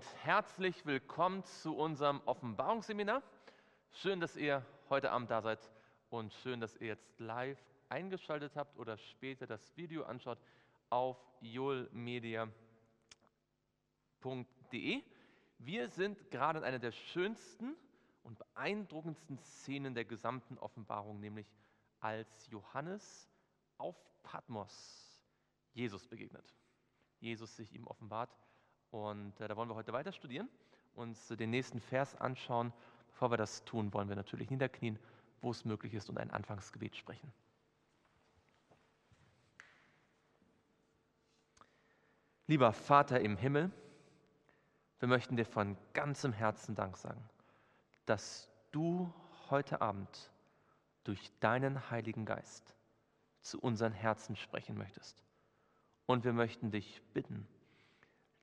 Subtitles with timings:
[0.00, 3.22] Und herzlich willkommen zu unserem Offenbarungsseminar.
[3.92, 5.58] Schön, dass ihr heute Abend da seid
[6.08, 7.58] und schön, dass ihr jetzt live
[7.90, 10.38] eingeschaltet habt oder später das Video anschaut
[10.88, 12.50] auf joelmedia.de.
[15.58, 17.76] Wir sind gerade in einer der schönsten
[18.22, 21.52] und beeindruckendsten Szenen der gesamten Offenbarung, nämlich
[21.98, 23.28] als Johannes
[23.76, 25.22] auf Patmos
[25.74, 26.54] Jesus begegnet.
[27.18, 28.30] Jesus sich ihm offenbart
[28.90, 30.48] und äh, da wollen wir heute weiter studieren,
[30.94, 32.72] uns den nächsten Vers anschauen.
[33.08, 34.98] Bevor wir das tun, wollen wir natürlich niederknien,
[35.40, 37.32] wo es möglich ist und ein Anfangsgebet sprechen.
[42.46, 43.70] Lieber Vater im Himmel,
[44.98, 47.22] wir möchten dir von ganzem Herzen Dank sagen,
[48.06, 49.12] dass du
[49.50, 50.30] heute Abend
[51.04, 52.74] durch deinen Heiligen Geist
[53.40, 55.22] zu unseren Herzen sprechen möchtest.
[56.06, 57.46] Und wir möchten dich bitten,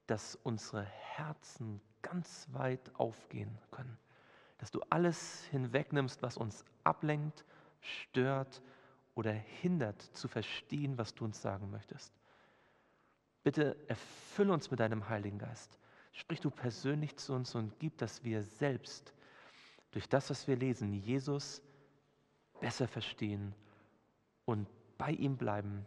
[0.07, 3.97] dass unsere Herzen ganz weit aufgehen können.
[4.57, 7.45] Dass du alles hinwegnimmst, was uns ablenkt,
[7.81, 8.61] stört
[9.13, 12.13] oder hindert zu verstehen, was du uns sagen möchtest.
[13.43, 15.77] Bitte erfülle uns mit deinem Heiligen Geist.
[16.13, 19.13] Sprich du persönlich zu uns und gib, dass wir selbst
[19.91, 21.61] durch das, was wir lesen, Jesus
[22.59, 23.53] besser verstehen
[24.45, 24.67] und
[24.97, 25.85] bei ihm bleiben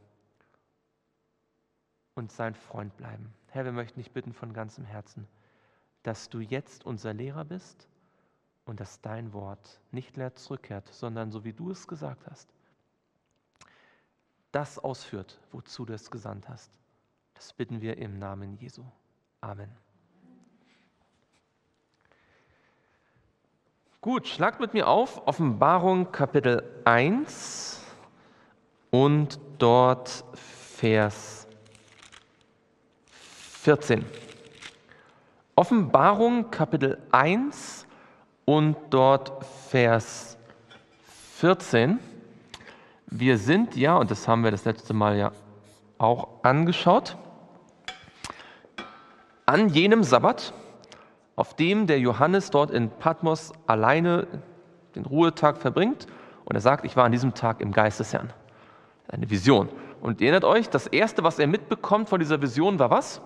[2.20, 3.32] und sein Freund bleiben.
[3.48, 5.26] Herr, wir möchten dich bitten von ganzem Herzen,
[6.02, 7.88] dass du jetzt unser Lehrer bist
[8.66, 12.52] und dass dein Wort nicht leer zurückkehrt, sondern so wie du es gesagt hast,
[14.52, 16.70] das ausführt, wozu du es gesandt hast.
[17.32, 18.84] Das bitten wir im Namen Jesu.
[19.40, 19.70] Amen.
[24.02, 27.82] Gut, schlagt mit mir auf Offenbarung Kapitel 1
[28.90, 31.39] und dort Vers
[33.62, 34.06] 14.
[35.54, 37.86] Offenbarung Kapitel 1
[38.46, 40.38] und dort Vers
[41.34, 41.98] 14.
[43.08, 45.32] Wir sind ja, und das haben wir das letzte Mal ja
[45.98, 47.18] auch angeschaut,
[49.44, 50.54] an jenem Sabbat,
[51.36, 54.26] auf dem der Johannes dort in Patmos alleine
[54.94, 56.06] den Ruhetag verbringt.
[56.46, 58.32] Und er sagt, ich war an diesem Tag im Geist des Herrn.
[59.08, 59.68] Eine Vision.
[60.00, 63.20] Und ihr erinnert euch, das Erste, was er mitbekommt von dieser Vision, war was?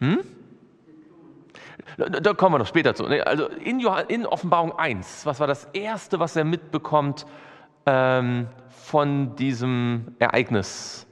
[0.00, 0.18] Hm?
[1.96, 3.06] Da kommen wir noch später zu.
[3.06, 7.26] Also in, in, Offenbarung 1, was war das Erste, was er mitbekommt
[7.86, 11.06] ähm, von diesem Ereignis?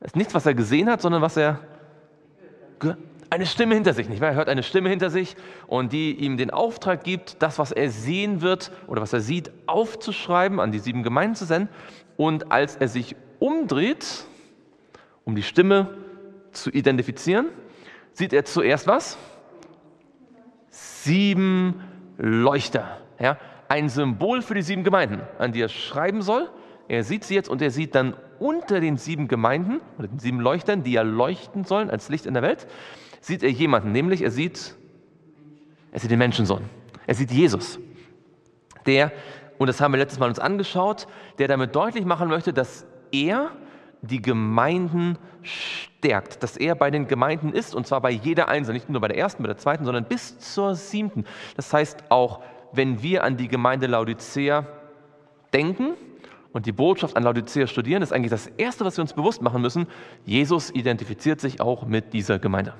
[0.00, 1.60] Das ist nichts, was er gesehen hat, sondern was er...
[3.30, 4.30] Eine Stimme hinter sich, nicht wahr?
[4.30, 7.90] Er hört eine Stimme hinter sich und die ihm den Auftrag gibt, das, was er
[7.90, 11.68] sehen wird oder was er sieht, aufzuschreiben, an die sieben Gemeinden zu senden.
[12.16, 14.24] Und als er sich umdreht,
[15.24, 15.90] um die Stimme
[16.52, 17.48] zu identifizieren,
[18.12, 19.18] sieht er zuerst was?
[20.70, 21.82] Sieben
[22.16, 22.98] Leuchter.
[23.20, 23.36] Ja?
[23.68, 26.48] Ein Symbol für die sieben Gemeinden, an die er schreiben soll.
[26.88, 30.40] Er sieht sie jetzt und er sieht dann unter den sieben Gemeinden oder den sieben
[30.40, 32.66] Leuchtern, die ja leuchten sollen als Licht in der Welt,
[33.20, 34.74] sieht er jemanden, nämlich er sieht,
[35.92, 36.62] er sieht den Menschensohn.
[37.06, 37.78] Er sieht Jesus,
[38.86, 39.12] der,
[39.58, 41.06] und das haben wir letztes Mal uns angeschaut,
[41.38, 43.50] der damit deutlich machen möchte, dass er
[44.02, 48.88] die Gemeinden stärkt, dass er bei den Gemeinden ist, und zwar bei jeder einzelnen, nicht
[48.88, 51.24] nur bei der ersten, bei der zweiten, sondern bis zur siebten.
[51.56, 52.40] Das heißt, auch
[52.72, 54.66] wenn wir an die Gemeinde Laodicea
[55.52, 55.94] denken
[56.52, 59.62] und die Botschaft an Laodicea studieren, ist eigentlich das Erste, was wir uns bewusst machen
[59.62, 59.86] müssen,
[60.24, 62.74] Jesus identifiziert sich auch mit dieser Gemeinde.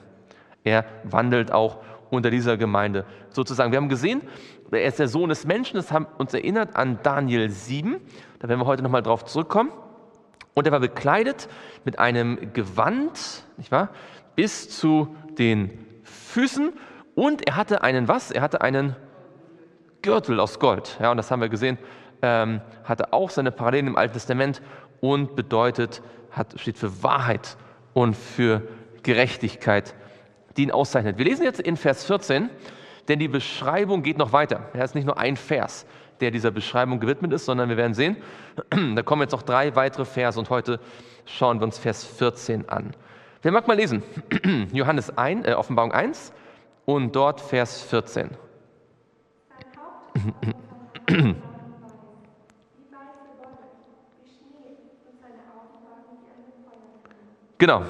[0.64, 1.78] Er wandelt auch
[2.10, 3.72] unter dieser Gemeinde sozusagen.
[3.72, 4.22] Wir haben gesehen,
[4.70, 7.96] er ist der Sohn des Menschen, das haben uns erinnert an Daniel 7,
[8.38, 9.70] da werden wir heute nochmal drauf zurückkommen.
[10.55, 11.49] Und er war bekleidet
[11.84, 13.90] mit einem Gewand, nicht wahr,
[14.34, 15.70] bis zu den
[16.02, 16.72] Füßen.
[17.14, 18.32] Und er hatte einen was?
[18.32, 18.96] Er hatte einen
[20.02, 20.99] Gürtel aus Gold.
[21.00, 21.78] Ja, und das haben wir gesehen,
[22.22, 24.61] ähm, hatte auch seine Parallelen im Alten Testament
[25.00, 27.56] und bedeutet, hat, steht für Wahrheit
[27.94, 28.62] und für
[29.02, 29.94] Gerechtigkeit,
[30.58, 31.16] die ihn auszeichnet.
[31.16, 32.50] Wir lesen jetzt in Vers 14,
[33.08, 34.69] denn die Beschreibung geht noch weiter.
[34.75, 35.87] Er ist nicht nur ein Vers
[36.20, 38.16] der dieser Beschreibung gewidmet ist, sondern wir werden sehen,
[38.94, 40.81] da kommen jetzt noch drei weitere Verse und heute
[41.26, 42.94] schauen wir uns Vers 14 an.
[43.43, 44.02] Wer mag mal lesen?
[44.72, 46.32] Johannes 1, äh, Offenbarung 1
[46.84, 48.31] und dort Vers 14.
[57.61, 57.82] Genau.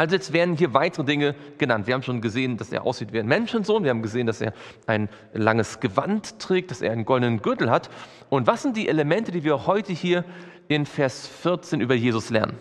[0.00, 1.86] Also jetzt werden hier weitere Dinge genannt.
[1.86, 3.84] Wir haben schon gesehen, dass er aussieht wie ein Menschensohn.
[3.84, 4.54] Wir haben gesehen, dass er
[4.86, 7.90] ein langes Gewand trägt, dass er einen goldenen Gürtel hat.
[8.30, 10.24] Und was sind die Elemente, die wir heute hier
[10.68, 12.52] in Vers 14 über Jesus lernen?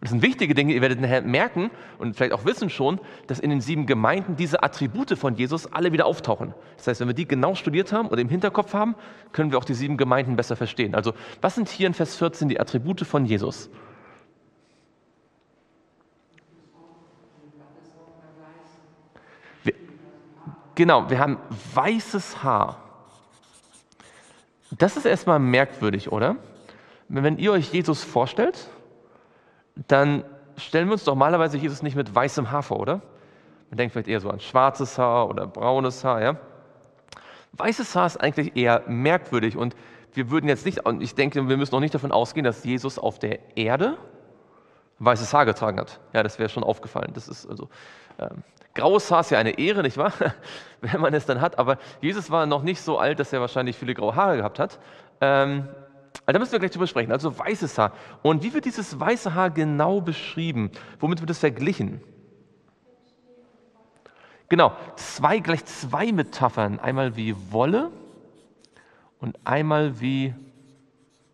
[0.00, 2.98] Und das sind wichtige Dinge, ihr werdet nachher merken und vielleicht auch wissen schon,
[3.28, 6.52] dass in den sieben Gemeinden diese Attribute von Jesus alle wieder auftauchen.
[6.78, 8.96] Das heißt, wenn wir die genau studiert haben oder im Hinterkopf haben,
[9.30, 10.96] können wir auch die sieben Gemeinden besser verstehen.
[10.96, 13.70] Also, was sind hier in Vers 14 die Attribute von Jesus?
[20.78, 21.38] Genau, wir haben
[21.74, 22.76] weißes Haar.
[24.70, 26.36] Das ist erstmal merkwürdig, oder?
[27.08, 28.68] Wenn ihr euch Jesus vorstellt,
[29.88, 30.24] dann
[30.56, 33.00] stellen wir uns normalerweise Jesus nicht mit weißem Haar vor, oder?
[33.70, 36.36] Man denkt vielleicht eher so an schwarzes Haar oder braunes Haar, ja?
[37.52, 39.74] Weißes Haar ist eigentlich eher merkwürdig und
[40.12, 43.00] wir würden jetzt nicht, und ich denke, wir müssen auch nicht davon ausgehen, dass Jesus
[43.00, 43.98] auf der Erde
[45.00, 45.98] weißes Haar getragen hat.
[46.12, 47.10] Ja, das wäre schon aufgefallen.
[47.14, 47.68] Das ist also,
[48.18, 48.42] ähm,
[48.74, 50.12] graues Haar ist ja eine Ehre, nicht wahr?
[50.80, 53.76] Wenn man es dann hat, aber Jesus war noch nicht so alt, dass er wahrscheinlich
[53.76, 54.78] viele graue Haare gehabt hat.
[55.20, 55.68] Ähm,
[56.26, 57.12] also da müssen wir gleich drüber sprechen.
[57.12, 57.92] Also weißes Haar.
[58.22, 60.70] Und wie wird dieses weiße Haar genau beschrieben?
[61.00, 62.00] Womit wird es verglichen?
[64.48, 66.78] Genau, zwei, gleich zwei Metaphern.
[66.80, 67.90] Einmal wie Wolle
[69.20, 70.34] und einmal wie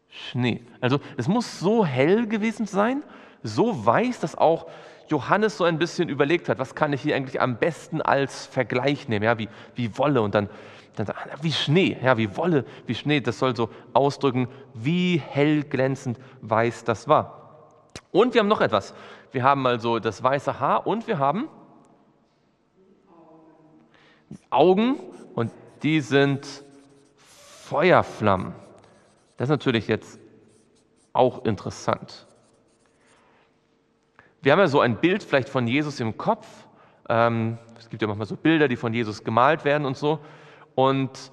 [0.09, 0.63] Schnee.
[0.81, 3.03] Also es muss so hell gewesen sein,
[3.43, 4.69] so weiß, dass auch
[5.09, 9.09] Johannes so ein bisschen überlegt hat, was kann ich hier eigentlich am besten als Vergleich
[9.09, 10.49] nehmen, ja, wie, wie Wolle und dann
[10.97, 11.09] dann
[11.43, 16.85] wie Schnee, ja, wie Wolle, wie Schnee, das soll so ausdrücken, wie hell glänzend weiß
[16.85, 17.91] das war.
[18.13, 18.95] Und wir haben noch etwas.
[19.33, 21.49] Wir haben also das weiße Haar und wir haben
[24.51, 25.01] Augen
[25.35, 25.51] und
[25.83, 26.47] die sind
[27.17, 28.55] Feuerflammen.
[29.37, 30.21] Das ist natürlich jetzt
[31.13, 32.27] auch interessant.
[34.45, 36.47] Wir haben ja so ein Bild vielleicht von Jesus im Kopf.
[37.09, 40.19] Ähm, es gibt ja manchmal so Bilder, die von Jesus gemalt werden und so.
[40.75, 41.33] Und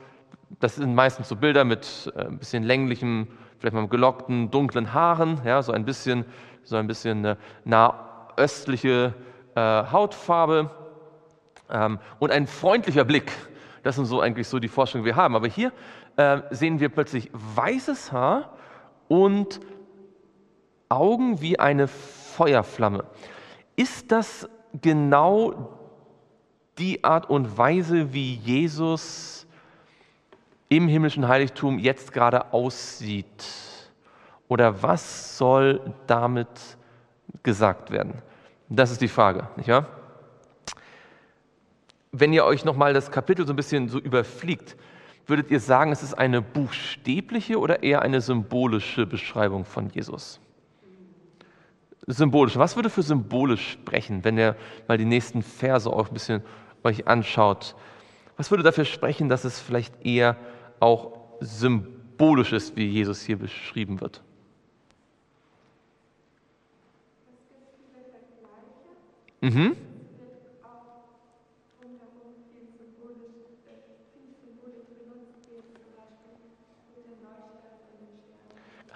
[0.62, 3.28] das sind meistens so Bilder mit äh, ein bisschen länglichem,
[3.60, 6.24] vielleicht mal gelockten, dunklen Haaren, ja, so ein bisschen,
[6.64, 7.36] so ein bisschen äh,
[7.66, 9.14] nahöstliche
[9.56, 10.72] äh, Hautfarbe
[11.70, 13.34] ähm, und ein freundlicher Blick.
[13.84, 15.36] Das sind so eigentlich so die Vorstellungen, die wir haben.
[15.36, 15.74] Aber hier
[16.52, 18.54] sehen wir plötzlich weißes Haar
[19.08, 19.60] und
[20.88, 21.88] Augen wie eine
[22.42, 23.04] Feuerflamme.
[23.76, 24.50] Ist das
[24.82, 25.78] genau
[26.80, 29.46] die Art und Weise, wie Jesus
[30.68, 33.46] im himmlischen Heiligtum jetzt gerade aussieht?
[34.48, 36.48] Oder was soll damit
[37.44, 38.24] gesagt werden?
[38.70, 39.86] Das ist die Frage, nicht wahr?
[42.12, 44.76] Wenn ihr euch nochmal das Kapitel so ein bisschen so überfliegt,
[45.28, 50.41] würdet ihr sagen, es ist eine buchstäbliche oder eher eine symbolische Beschreibung von Jesus?
[52.08, 52.58] Symbolisch.
[52.58, 54.56] Was würde für symbolisch sprechen, wenn ihr
[54.88, 56.42] mal die nächsten Verse auch ein bisschen
[56.84, 57.76] euch anschaut?
[58.38, 60.36] Was würde dafür sprechen, dass es vielleicht eher
[60.80, 64.24] auch symbolisch ist, wie Jesus hier beschrieben wird?
[69.42, 69.76] Mhm.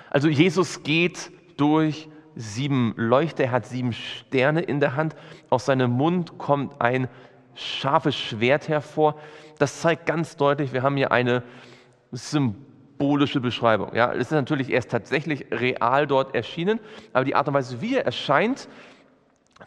[0.10, 5.16] Also Jesus geht durch sieben Leuchter, er hat sieben Sterne in der Hand,
[5.50, 7.08] aus seinem Mund kommt ein
[7.56, 9.16] scharfes Schwert hervor.
[9.58, 11.44] Das zeigt ganz deutlich, wir haben hier eine
[12.12, 13.96] symbolische Beschreibung.
[13.96, 16.80] Ja, es ist natürlich erst tatsächlich real dort erschienen,
[17.14, 18.68] aber die Art und Weise, wie er erscheint,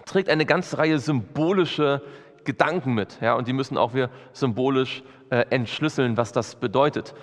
[0.05, 2.03] trägt eine ganze Reihe symbolische
[2.45, 3.19] Gedanken mit.
[3.21, 7.15] Ja, und die müssen auch wir symbolisch äh, entschlüsseln, was das bedeutet.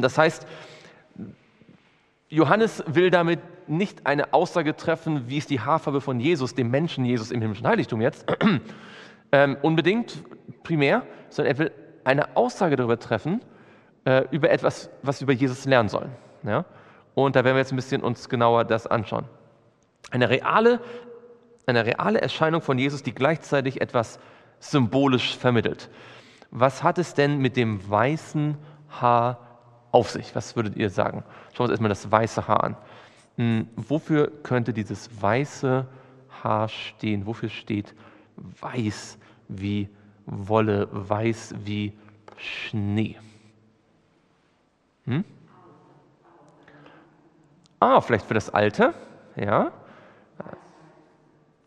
[0.00, 0.46] Das heißt,
[2.28, 7.04] Johannes will damit nicht eine Aussage treffen, wie ist die Haarfarbe von Jesus, dem Menschen
[7.04, 8.26] Jesus im himmlischen Heiligtum jetzt,
[9.32, 10.22] ähm, unbedingt
[10.62, 11.72] primär, sondern er will
[12.04, 13.40] eine Aussage darüber treffen,
[14.04, 16.10] äh, über etwas, was wir über Jesus lernen sollen.
[16.42, 16.64] Ja?
[17.14, 19.24] Und da werden wir jetzt ein bisschen uns genauer das anschauen.
[20.10, 20.80] Eine reale,
[21.66, 24.18] eine reale Erscheinung von Jesus, die gleichzeitig etwas
[24.60, 25.90] symbolisch vermittelt.
[26.50, 28.56] Was hat es denn mit dem weißen
[28.88, 29.47] Haar
[29.92, 30.34] auf sich?
[30.34, 31.24] Was würdet ihr sagen?
[31.52, 32.76] Schauen wir uns erstmal das weiße Haar an.
[33.36, 35.86] Hm, wofür könnte dieses weiße
[36.42, 37.26] Haar stehen?
[37.26, 37.94] Wofür steht
[38.36, 39.18] weiß
[39.48, 39.88] wie
[40.26, 41.92] Wolle, weiß wie
[42.36, 43.16] Schnee?
[45.04, 45.24] Hm?
[47.80, 48.92] Ah, vielleicht für das Alter,
[49.36, 49.72] ja.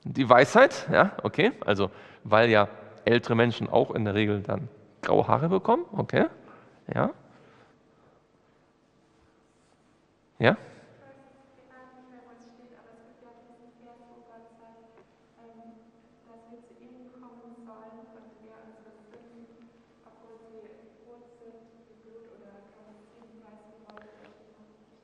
[0.04, 1.52] Die Weisheit, ja, okay.
[1.66, 1.90] Also,
[2.24, 2.68] weil ja
[3.06, 4.68] ältere Menschen auch in der Regel dann
[5.02, 6.26] graue Haare bekommen, okay,
[6.94, 7.12] ja.
[10.42, 10.58] Ja?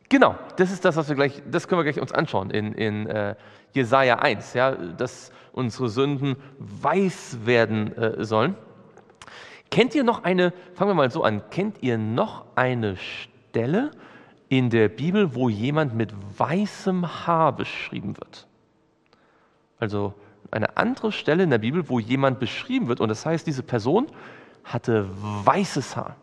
[0.09, 3.05] Genau, das ist das, was wir gleich, das können wir gleich uns anschauen in, in
[3.05, 3.35] äh,
[3.73, 8.55] Jesaja 1, ja, dass unsere Sünden weiß werden äh, sollen.
[9.69, 13.91] Kennt ihr noch eine, fangen wir mal so an, kennt ihr noch eine Stelle
[14.49, 18.47] in der Bibel, wo jemand mit weißem Haar beschrieben wird?
[19.79, 20.13] Also
[20.51, 24.07] eine andere Stelle in der Bibel, wo jemand beschrieben wird und das heißt, diese Person
[24.63, 25.07] hatte
[25.45, 26.15] weißes Haar.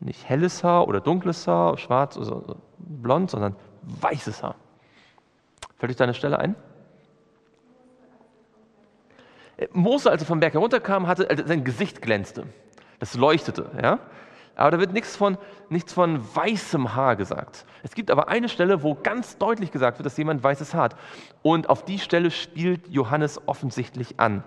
[0.00, 4.56] Nicht helles Haar oder dunkles Haar, schwarz oder blond, sondern weißes Haar.
[5.76, 6.54] Fällt euch da eine Stelle ein?
[9.72, 12.44] Mose, als er vom Berg herunterkam, hatte, also sein Gesicht glänzte.
[12.98, 13.70] Das leuchtete.
[13.80, 13.98] Ja?
[14.56, 15.36] Aber da wird nichts von,
[15.68, 17.64] nichts von weißem Haar gesagt.
[17.82, 20.96] Es gibt aber eine Stelle, wo ganz deutlich gesagt wird, dass jemand weißes Haar hat.
[21.42, 24.44] Und auf die Stelle spielt Johannes offensichtlich an.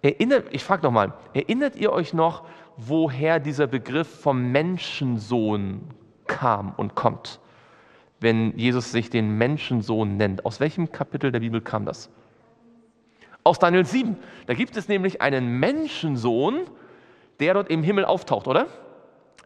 [0.00, 2.44] Erinnert, ich frage nochmal, erinnert ihr euch noch,
[2.76, 5.82] woher dieser Begriff vom Menschensohn
[6.26, 7.40] kam und kommt?
[8.20, 10.44] Wenn Jesus sich den Menschensohn nennt.
[10.44, 12.10] Aus welchem Kapitel der Bibel kam das?
[13.44, 14.16] Aus Daniel 7.
[14.46, 16.60] Da gibt es nämlich einen Menschensohn,
[17.40, 18.68] der dort im Himmel auftaucht, oder?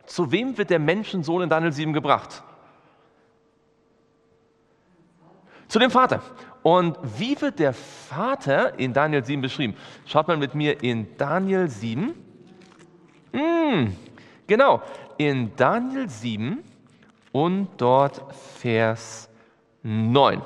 [0.07, 2.43] Zu wem wird der Menschensohn in Daniel 7 gebracht?
[5.69, 6.23] Zu dem Vater.
[6.63, 9.77] Und wie wird der Vater in Daniel 7 beschrieben?
[10.07, 12.15] Schaut mal mit mir in Daniel 7.
[13.33, 13.89] Mm,
[14.47, 14.83] genau,
[15.19, 16.65] in Daniel 7
[17.33, 18.23] und dort
[18.59, 19.29] Vers
[19.83, 20.41] 9.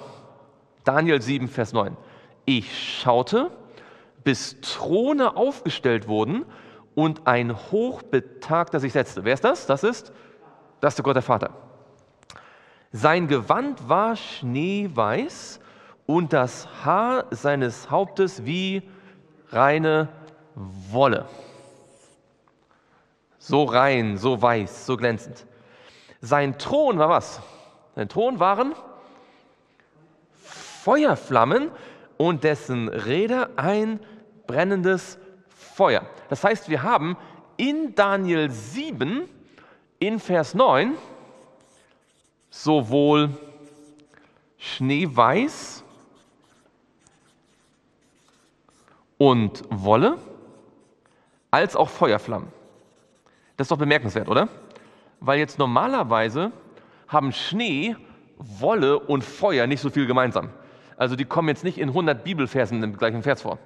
[0.85, 1.97] Daniel 7, Vers 9.
[2.45, 3.51] Ich schaute,
[4.25, 6.45] bis Throne aufgestellt wurden
[6.95, 9.25] und ein Hochbetagter sich setzte.
[9.25, 9.67] Wer ist das?
[9.67, 10.13] Das ist,
[10.81, 11.51] das ist Gott der Vater.
[12.93, 15.61] Sein Gewand war schneeweiß
[16.07, 18.83] und das Haar seines Hauptes wie
[19.51, 20.09] reine
[20.55, 21.27] Wolle.
[23.39, 25.47] So rein, so weiß, so glänzend.
[26.21, 27.41] Sein Thron war was?
[27.95, 28.75] Sein Thron waren
[30.83, 31.71] Feuerflammen
[32.17, 34.01] und dessen Räder ein
[34.49, 35.20] brennendes
[35.81, 36.03] Feuer.
[36.29, 37.17] Das heißt, wir haben
[37.57, 39.27] in Daniel 7
[39.99, 40.93] in Vers 9
[42.51, 43.31] sowohl
[44.59, 45.83] Schneeweiß
[49.17, 50.19] und Wolle
[51.51, 52.53] als auch Feuerflammen.
[53.57, 54.51] Das ist doch bemerkenswert, oder?
[55.21, 56.53] Weil jetzt normalerweise
[57.09, 57.97] haben Schnee,
[58.37, 60.51] Wolle und Feuer nicht so viel gemeinsam.
[60.99, 63.59] Also die kommen jetzt nicht in 100 Bibelversen im gleichen Vers vor.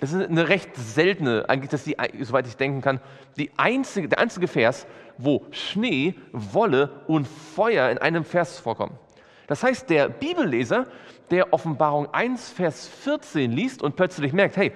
[0.00, 3.00] Das ist eine recht seltene, eigentlich, dass die, soweit ich denken kann,
[3.36, 4.86] die einzige, der einzige Vers,
[5.18, 8.98] wo Schnee, Wolle und Feuer in einem Vers vorkommen.
[9.46, 10.86] Das heißt, der Bibelleser,
[11.30, 14.72] der Offenbarung 1, Vers 14 liest und plötzlich merkt, hey,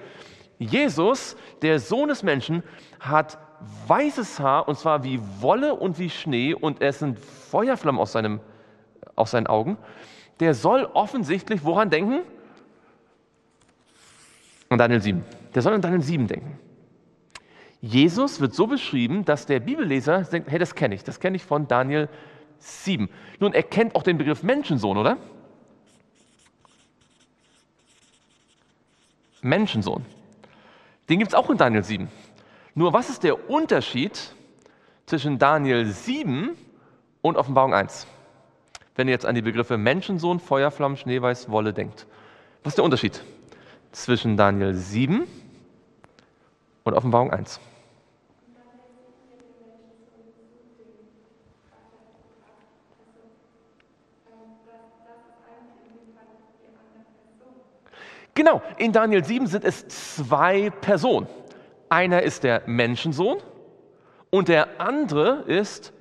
[0.59, 2.61] Jesus, der Sohn des Menschen,
[2.99, 3.37] hat
[3.87, 8.41] weißes Haar und zwar wie Wolle und wie Schnee und es sind Feuerflammen aus, seinem,
[9.15, 9.77] aus seinen Augen.
[10.39, 12.21] Der soll offensichtlich woran denken?
[14.75, 15.23] An Daniel 7.
[15.53, 16.59] Der soll an Daniel 7 denken.
[17.79, 21.45] Jesus wird so beschrieben, dass der Bibelleser denkt, hey, das kenne ich, das kenne ich
[21.45, 22.09] von Daniel
[22.57, 23.09] 7.
[23.39, 25.17] Nun, er kennt auch den Begriff Menschensohn, oder?
[29.41, 30.03] Menschensohn.
[31.07, 32.09] Den gibt es auch in Daniel 7.
[32.73, 34.19] Nur was ist der Unterschied
[35.05, 36.49] zwischen Daniel 7
[37.21, 38.07] und Offenbarung 1?
[38.95, 42.07] Wenn ihr jetzt an die Begriffe Menschensohn, Feuerflammen, Schneeweiß, Wolle denkt.
[42.63, 43.23] Was ist der Unterschied?
[43.95, 45.25] Zwischen Daniel 7
[46.83, 47.59] und Offenbarung 1.
[58.33, 61.27] Genau, in Daniel 7 sind es zwei Personen.
[61.87, 63.37] Einer ist der Menschensohn
[64.29, 65.93] und der andere ist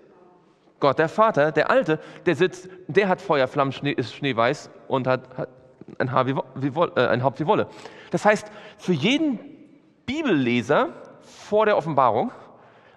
[0.80, 5.38] Gott der Vater, der Alte, der sitzt, der hat Feuerflammen, Schnee, ist schneeweiß und hat,
[5.38, 5.48] hat
[5.98, 7.66] ein, Haar wie, wie äh, ein Haupt wie Wolle.
[8.10, 9.38] Das heißt, für jeden
[10.06, 10.88] Bibelleser
[11.20, 12.30] vor der Offenbarung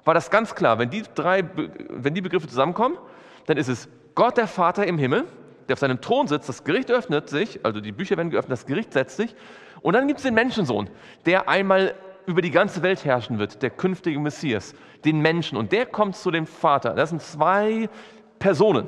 [0.06, 1.44] war das ganz klar, wenn die, drei,
[1.90, 2.98] wenn die Begriffe zusammenkommen,
[3.46, 5.26] dann ist es Gott der Vater im Himmel,
[5.68, 8.66] der auf seinem Thron sitzt, das Gericht öffnet sich, also die Bücher werden geöffnet, das
[8.66, 9.36] Gericht setzt sich,
[9.82, 10.90] und dann gibt es den Menschensohn,
[11.26, 11.94] der einmal
[12.26, 14.76] über die ganze Welt herrschen wird, der künftige Messias,
[15.06, 16.94] den Menschen, und der kommt zu dem Vater.
[16.94, 17.90] Das sind zwei
[18.40, 18.88] Personen.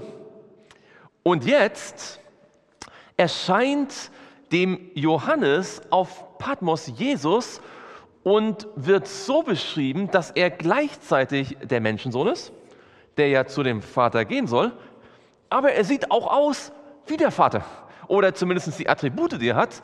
[1.24, 2.20] Und jetzt
[3.20, 4.12] erscheint
[4.54, 7.60] dem Johannes auf Patmos Jesus
[8.24, 12.54] und wird so beschrieben, dass er gleichzeitig der Menschensohn ist,
[13.18, 14.72] der ja zu dem Vater gehen soll,
[15.50, 16.72] aber er sieht auch aus
[17.08, 17.66] wie der Vater.
[18.08, 19.82] Oder zumindest die Attribute, die er hat,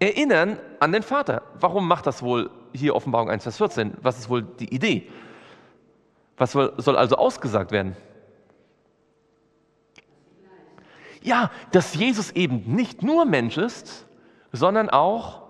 [0.00, 1.42] erinnern an den Vater.
[1.60, 3.94] Warum macht das wohl hier Offenbarung 1, Vers 14?
[4.02, 5.08] Was ist wohl die Idee?
[6.36, 7.96] Was soll also ausgesagt werden?
[11.24, 14.06] Ja, dass Jesus eben nicht nur Mensch ist,
[14.52, 15.42] sondern auch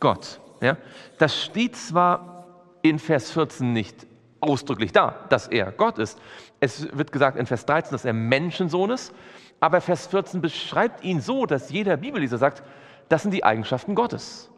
[0.00, 0.40] Gott.
[0.60, 0.76] Ja?
[1.18, 2.46] Das steht zwar
[2.82, 4.06] in Vers 14 nicht
[4.40, 6.20] ausdrücklich da, dass er Gott ist.
[6.60, 9.14] Es wird gesagt in Vers 13, dass er Menschensohn ist,
[9.60, 12.64] aber Vers 14 beschreibt ihn so, dass jeder Bibelleser sagt,
[13.08, 14.50] das sind die Eigenschaften Gottes.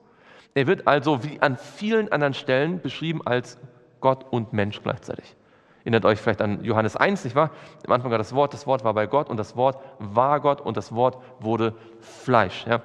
[0.54, 3.58] Er wird also wie an vielen anderen Stellen beschrieben als
[4.00, 5.36] Gott und Mensch gleichzeitig.
[5.80, 7.50] Erinnert euch vielleicht an Johannes 1, nicht wahr?
[7.86, 10.60] Am Anfang war das Wort, das Wort war bei Gott und das Wort war Gott
[10.60, 12.66] und das Wort wurde Fleisch.
[12.66, 12.82] Ja?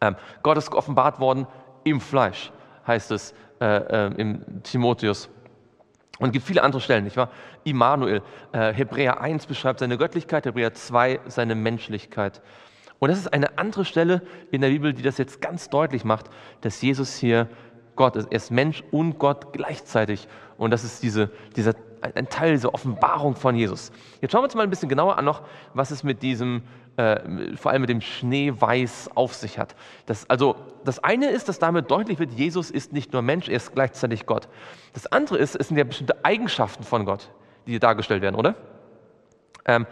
[0.00, 1.46] Ähm, Gott ist geoffenbart worden
[1.84, 2.52] im Fleisch,
[2.86, 5.28] heißt es äh, äh, im Timotheus.
[6.18, 7.30] Und es gibt viele andere Stellen, nicht wahr?
[7.64, 8.22] Immanuel,
[8.52, 12.42] äh, Hebräer 1 beschreibt seine Göttlichkeit, Hebräer 2 seine Menschlichkeit.
[12.98, 16.26] Und das ist eine andere Stelle in der Bibel, die das jetzt ganz deutlich macht,
[16.60, 17.48] dass Jesus hier
[17.96, 18.26] Gott ist.
[18.30, 20.28] Er ist Mensch und Gott gleichzeitig.
[20.58, 23.92] Und das ist diese, dieser, ein Teil dieser Offenbarung von Jesus.
[24.20, 25.42] Jetzt schauen wir uns mal ein bisschen genauer an noch,
[25.74, 26.62] was es mit diesem,
[26.96, 29.74] äh, vor allem mit dem Schneeweiß auf sich hat.
[30.06, 33.56] Das, also das eine ist, dass damit deutlich wird, Jesus ist nicht nur Mensch, er
[33.56, 34.48] ist gleichzeitig Gott.
[34.92, 37.30] Das andere ist, es sind ja bestimmte Eigenschaften von Gott,
[37.66, 38.54] die hier dargestellt werden, oder?
[39.66, 39.86] Ähm,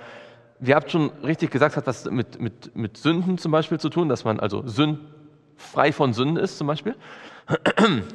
[0.61, 4.09] ihr habt schon richtig gesagt, hat was mit, mit, mit Sünden zum Beispiel zu tun,
[4.09, 5.01] dass man also Sünd,
[5.57, 6.95] frei von Sünden ist zum Beispiel.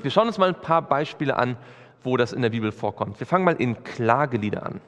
[0.02, 1.58] Wir schauen uns mal ein paar Beispiele an,
[2.04, 3.20] wo das in der Bibel vorkommt.
[3.20, 4.82] Wir fangen mal in Klagelieder an.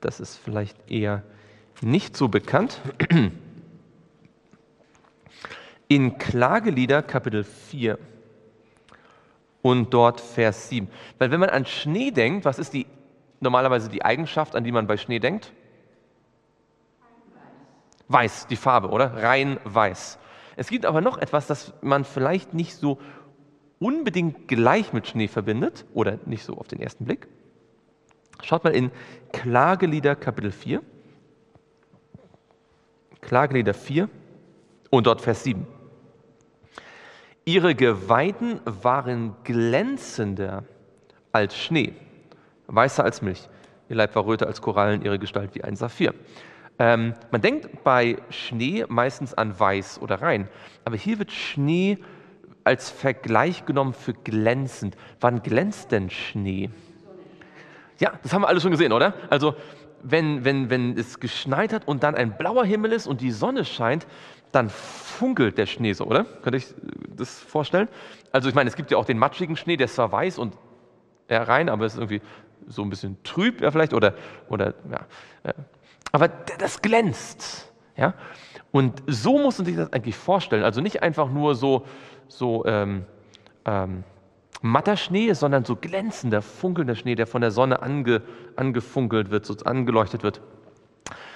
[0.00, 1.22] Das ist vielleicht eher
[1.80, 2.80] nicht so bekannt.
[5.88, 7.98] In Klagelieder Kapitel 4
[9.62, 10.88] und dort Vers 7.
[11.18, 12.86] Weil wenn man an Schnee denkt, was ist die
[13.40, 15.52] normalerweise die Eigenschaft, an die man bei Schnee denkt?
[18.08, 19.22] Weiß, die Farbe, oder?
[19.22, 20.18] Rein weiß.
[20.56, 22.98] Es gibt aber noch etwas, das man vielleicht nicht so
[23.84, 27.28] unbedingt gleich mit Schnee verbindet oder nicht so auf den ersten Blick.
[28.42, 28.90] Schaut mal in
[29.30, 30.80] Klagelieder Kapitel 4.
[33.20, 34.08] Klagelieder 4
[34.88, 35.66] und dort Vers 7.
[37.44, 40.64] Ihre Geweiden waren glänzender
[41.32, 41.92] als Schnee,
[42.68, 43.50] weißer als Milch.
[43.90, 46.14] Ihr Leib war röter als Korallen, ihre Gestalt wie ein Saphir.
[46.78, 50.48] Ähm, man denkt bei Schnee meistens an weiß oder rein,
[50.86, 51.98] aber hier wird Schnee
[52.64, 54.96] als Vergleich genommen für glänzend.
[55.20, 56.70] Wann glänzt denn Schnee?
[58.00, 59.14] Ja, das haben wir alle schon gesehen, oder?
[59.30, 59.54] Also,
[60.02, 63.64] wenn, wenn, wenn es geschneit hat und dann ein blauer Himmel ist und die Sonne
[63.64, 64.06] scheint,
[64.52, 66.24] dann funkelt der Schnee so, oder?
[66.24, 66.74] Könnt ihr euch
[67.16, 67.88] das vorstellen?
[68.32, 70.54] Also, ich meine, es gibt ja auch den matschigen Schnee, der ist zwar weiß und
[71.30, 72.20] ja, rein, aber ist irgendwie
[72.66, 74.14] so ein bisschen trüb, ja, vielleicht, oder,
[74.48, 75.06] oder ja.
[76.12, 78.14] Aber das glänzt, ja.
[78.74, 80.64] Und so muss man sich das eigentlich vorstellen.
[80.64, 81.84] Also nicht einfach nur so,
[82.26, 83.04] so ähm,
[83.64, 84.02] ähm,
[84.62, 88.22] matter Schnee, sondern so glänzender, funkelnder Schnee, der von der Sonne ange,
[88.56, 90.40] angefunkelt wird, so angeleuchtet wird.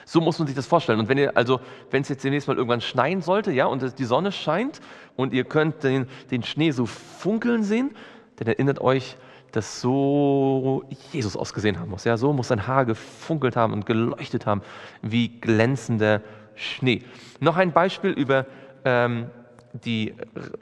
[0.05, 0.99] So muss man sich das vorstellen.
[0.99, 1.61] Und wenn ihr also,
[1.93, 4.81] wenn es jetzt demnächst mal irgendwann schneien sollte, ja, und die Sonne scheint
[5.15, 7.95] und ihr könnt den, den Schnee so funkeln sehen,
[8.35, 9.17] dann erinnert euch,
[9.53, 12.03] dass so Jesus ausgesehen haben muss.
[12.03, 14.63] Ja, so muss sein Haar gefunkelt haben und geleuchtet haben,
[15.03, 16.38] wie glänzender Schnee.
[17.41, 18.47] Noch ein Beispiel über
[18.85, 19.31] ähm,
[19.73, 20.15] die,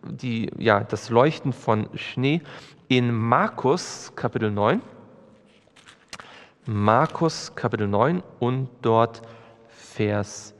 [0.04, 2.42] die, ja, das Leuchten von Schnee
[2.88, 4.82] in Markus Kapitel 9.
[6.66, 9.22] Markus Kapitel 9 und dort
[9.68, 10.54] Vers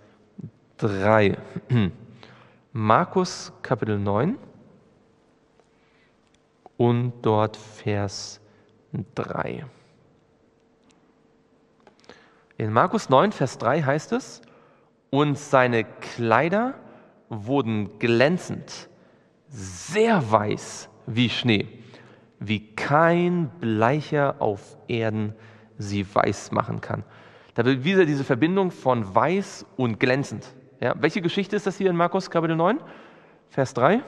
[0.78, 1.36] 3.
[2.72, 4.38] Markus Kapitel 9
[6.76, 8.40] und dort Vers
[9.14, 9.64] 3.
[12.58, 14.42] In Markus 9, Vers 3 heißt es,
[15.10, 16.74] und seine Kleider
[17.28, 18.88] wurden glänzend,
[19.48, 21.68] sehr weiß wie Schnee,
[22.38, 25.34] wie kein Bleicher auf Erden
[25.78, 27.04] sie weiß machen kann.
[27.54, 30.54] Da wird wieder diese Verbindung von weiß und glänzend.
[30.80, 32.78] Ja, welche Geschichte ist das hier in Markus Kapitel 9,
[33.48, 34.02] Vers 3?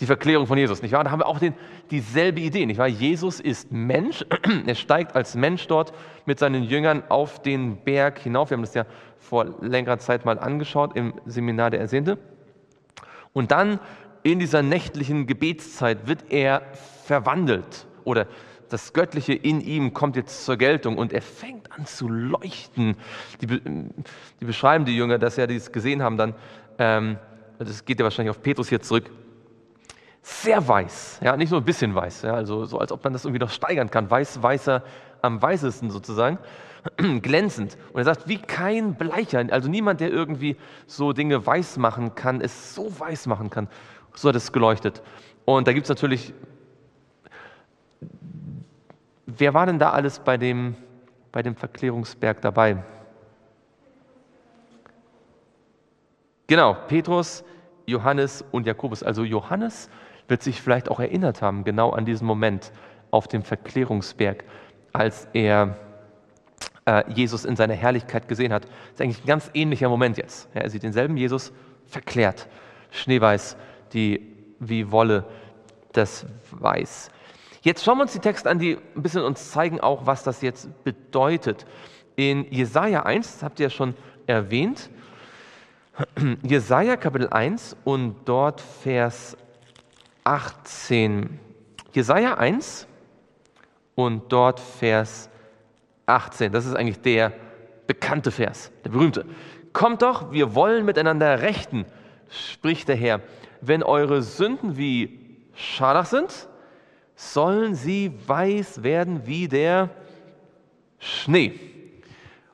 [0.00, 1.02] Die Verklärung von Jesus, nicht wahr?
[1.02, 1.54] Da haben wir auch den,
[1.90, 2.86] dieselbe Idee, nicht wahr?
[2.86, 4.24] Jesus ist Mensch,
[4.66, 5.92] er steigt als Mensch dort
[6.24, 8.50] mit seinen Jüngern auf den Berg hinauf.
[8.50, 8.86] Wir haben das ja
[9.18, 12.18] vor längerer Zeit mal angeschaut im Seminar der Ersehnte.
[13.32, 13.80] Und dann
[14.22, 16.62] in dieser nächtlichen Gebetszeit wird er
[17.04, 18.26] verwandelt oder
[18.68, 22.96] das Göttliche in ihm kommt jetzt zur Geltung und er fängt an zu leuchten.
[23.40, 26.34] Die, die beschreiben die Jünger, dass sie dies gesehen haben, dann,
[26.78, 27.18] ähm,
[27.58, 29.10] das geht ja wahrscheinlich auf Petrus hier zurück,
[30.28, 33.24] sehr weiß, ja, nicht nur ein bisschen weiß, ja, also so als ob man das
[33.24, 34.82] irgendwie noch steigern kann, weiß, weißer,
[35.22, 36.38] am weißesten sozusagen,
[37.22, 37.78] glänzend.
[37.92, 42.42] Und er sagt, wie kein Bleicher, also niemand, der irgendwie so Dinge weiß machen kann,
[42.42, 43.68] es so weiß machen kann,
[44.14, 45.02] so hat es geleuchtet.
[45.46, 46.34] Und da gibt es natürlich,
[49.24, 50.76] wer war denn da alles bei dem,
[51.32, 52.84] bei dem Verklärungsberg dabei?
[56.46, 57.44] Genau, Petrus,
[57.86, 59.02] Johannes und Jakobus.
[59.02, 59.88] Also Johannes
[60.28, 62.70] wird sich vielleicht auch erinnert haben, genau an diesen Moment
[63.10, 64.44] auf dem Verklärungsberg,
[64.92, 65.76] als er
[66.84, 68.64] äh, Jesus in seiner Herrlichkeit gesehen hat.
[68.64, 70.48] Das ist eigentlich ein ganz ähnlicher Moment jetzt.
[70.54, 71.52] Ja, er sieht denselben Jesus
[71.86, 72.48] verklärt,
[72.90, 73.56] schneeweiß,
[73.92, 75.24] die wie Wolle
[75.92, 77.10] das Weiß.
[77.62, 80.42] Jetzt schauen wir uns die Texte an, die ein bisschen uns zeigen auch, was das
[80.42, 81.66] jetzt bedeutet.
[82.16, 83.94] In Jesaja 1, das habt ihr ja schon
[84.26, 84.90] erwähnt,
[86.42, 89.36] Jesaja Kapitel 1 und dort Vers
[90.28, 91.40] 18.
[91.94, 92.86] Jesaja 1
[93.94, 95.30] und dort Vers
[96.04, 96.52] 18.
[96.52, 97.32] Das ist eigentlich der
[97.86, 99.24] bekannte Vers, der berühmte.
[99.72, 101.86] Kommt doch, wir wollen miteinander rechten,
[102.28, 103.20] spricht der Herr.
[103.62, 105.18] Wenn eure Sünden wie
[105.54, 106.46] Scharlach sind,
[107.16, 109.88] sollen sie weiß werden wie der
[110.98, 111.58] Schnee.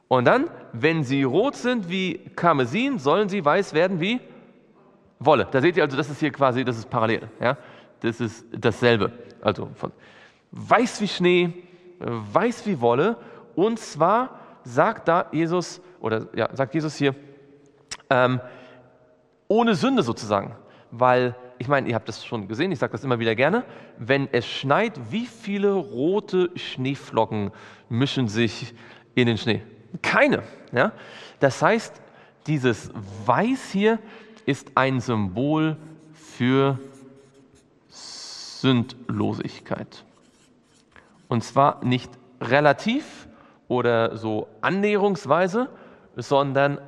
[0.06, 4.20] Und dann, wenn sie rot sind wie Karmesin, sollen sie weiß werden wie
[5.24, 5.46] Wolle.
[5.50, 7.28] Da seht ihr also, das ist hier quasi, das ist parallel.
[7.40, 7.56] Ja?
[8.00, 9.12] Das ist dasselbe.
[9.40, 9.92] Also von
[10.52, 11.52] weiß wie Schnee,
[11.98, 13.16] weiß wie Wolle.
[13.54, 17.14] Und zwar sagt da Jesus, oder ja, sagt Jesus hier,
[18.10, 18.40] ähm,
[19.48, 20.56] ohne Sünde sozusagen.
[20.90, 23.64] Weil, ich meine, ihr habt das schon gesehen, ich sage das immer wieder gerne,
[23.98, 27.50] wenn es schneit, wie viele rote Schneeflocken
[27.88, 28.74] mischen sich
[29.14, 29.62] in den Schnee?
[30.02, 30.42] Keine.
[30.72, 30.92] Ja?
[31.40, 32.00] Das heißt,
[32.46, 32.90] dieses
[33.26, 33.98] Weiß hier
[34.46, 35.76] ist ein Symbol
[36.12, 36.78] für
[37.88, 40.04] Sündlosigkeit.
[41.28, 43.28] Und zwar nicht relativ
[43.68, 45.68] oder so annäherungsweise,
[46.16, 46.78] sondern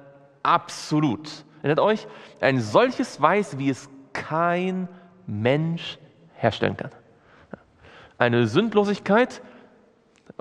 [0.43, 1.45] absolut.
[1.63, 2.07] Erinnert euch,
[2.41, 4.89] ein solches Weiß, wie es kein
[5.27, 5.99] Mensch
[6.35, 6.91] herstellen kann.
[8.19, 9.43] Eine Sündlosigkeit,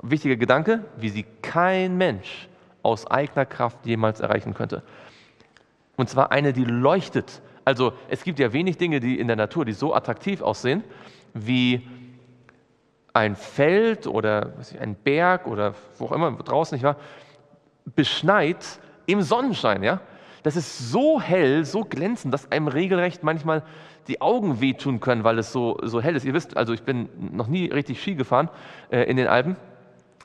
[0.02, 2.48] wichtiger Gedanke, wie sie kein Mensch
[2.82, 4.82] aus eigener Kraft jemals erreichen könnte.
[5.96, 7.42] Und zwar eine, die leuchtet.
[7.64, 10.84] Also es gibt ja wenig Dinge, die in der Natur, die so attraktiv aussehen,
[11.34, 11.86] wie
[13.12, 16.96] ein Feld oder ein Berg oder wo auch immer draußen nicht war,
[17.94, 18.64] beschneit
[19.06, 20.00] im Sonnenschein, ja.
[20.42, 23.64] Das ist so hell, so glänzend, dass einem regelrecht manchmal
[24.06, 26.24] die Augen wehtun können, weil es so, so hell ist.
[26.24, 28.48] Ihr wisst, also ich bin noch nie richtig Ski gefahren
[28.90, 29.56] äh, in den Alpen.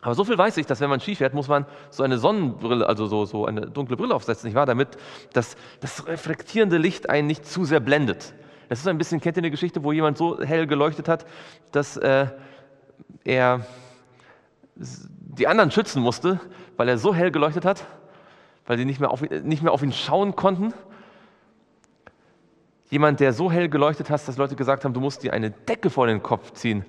[0.02, 2.88] Aber so viel weiß ich, dass wenn man Ski fährt, muss man so eine Sonnenbrille,
[2.88, 4.66] also so, so eine dunkle Brille aufsetzen, nicht wahr?
[4.66, 4.90] Damit
[5.34, 8.34] das, das reflektierende Licht einen nicht zu sehr blendet.
[8.70, 11.26] Das ist ein bisschen, kennt ihr eine Geschichte, wo jemand so hell geleuchtet hat,
[11.72, 12.28] dass äh,
[13.24, 13.66] er
[14.76, 16.40] die anderen schützen musste,
[16.78, 17.86] weil er so hell geleuchtet hat?
[18.72, 20.74] weil sie nicht mehr, auf, nicht mehr auf ihn schauen konnten.
[22.90, 25.90] Jemand, der so hell geleuchtet hat, dass Leute gesagt haben, du musst dir eine Decke
[25.90, 26.86] vor den Kopf ziehen.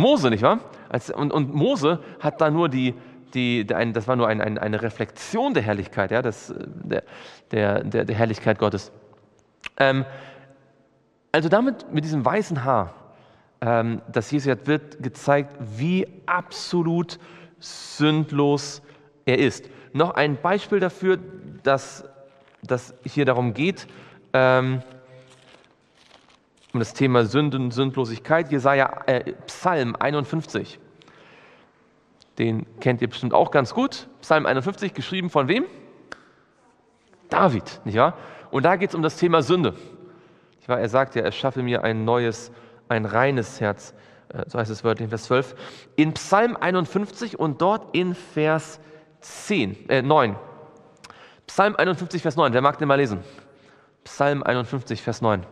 [0.00, 0.60] Mose, nicht wahr?
[1.14, 2.94] und, und, Mose hat da nur die,
[3.34, 7.04] die, das war nur ein, ein, eine Reflexion der Herrlichkeit, ja, das, der,
[7.52, 8.90] der, der, Herrlichkeit Gottes.
[9.76, 10.04] Ähm,
[11.32, 12.94] also damit, mit diesem weißen Haar,
[13.60, 17.18] ähm, das Jesus hat, wird gezeigt, wie absolut
[17.60, 18.82] sündlos
[19.26, 19.68] er ist.
[19.92, 21.18] Noch ein Beispiel dafür,
[21.62, 22.04] dass
[22.68, 23.86] es hier darum geht,
[24.32, 24.82] ähm,
[26.72, 30.78] um das Thema Sünden, Sündlosigkeit, Jesaja, äh, Psalm 51.
[32.38, 34.08] Den kennt ihr bestimmt auch ganz gut.
[34.20, 35.64] Psalm 51, geschrieben von wem?
[37.28, 38.16] David, nicht wahr?
[38.50, 39.74] Und da geht es um das Thema Sünde.
[40.66, 42.52] Er sagt ja, er schaffe mir ein neues,
[42.88, 43.92] ein reines Herz.
[44.28, 45.54] Äh, so heißt es wörtlich in Vers 12.
[45.96, 48.80] In Psalm 51 und dort in Vers
[49.20, 50.36] 10, äh, 9.
[51.46, 52.52] Psalm 51, Vers 9.
[52.52, 53.20] Wer mag den mal lesen?
[54.04, 55.44] Psalm 51, Vers 9.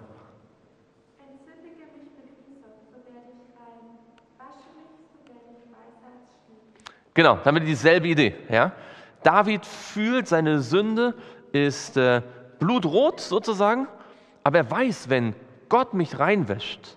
[7.18, 8.32] Genau, damit dieselbe Idee.
[8.48, 8.70] Ja?
[9.24, 11.14] David fühlt seine Sünde,
[11.50, 12.22] ist äh,
[12.60, 13.88] blutrot sozusagen,
[14.44, 15.34] aber er weiß, wenn
[15.68, 16.96] Gott mich reinwäscht,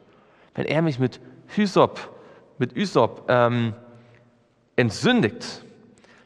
[0.54, 1.20] wenn er mich mit
[1.56, 2.00] Hysop,
[2.60, 3.74] mit Ysop ähm,
[4.76, 5.66] entsündigt,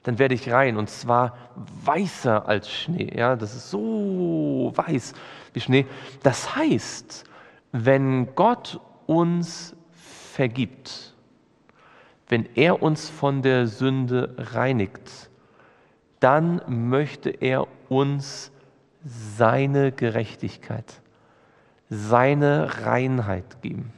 [0.04, 1.38] dann werde ich rein und zwar
[1.86, 3.14] weißer als Schnee.
[3.16, 5.14] Ja, das ist so weiß
[5.54, 5.86] wie Schnee.
[6.22, 7.24] Das heißt,
[7.72, 9.74] wenn Gott uns
[10.34, 11.15] vergibt,
[12.28, 15.30] wenn er uns von der Sünde reinigt,
[16.20, 18.52] dann möchte er uns
[19.04, 21.02] seine Gerechtigkeit,
[21.90, 23.94] seine Reinheit geben.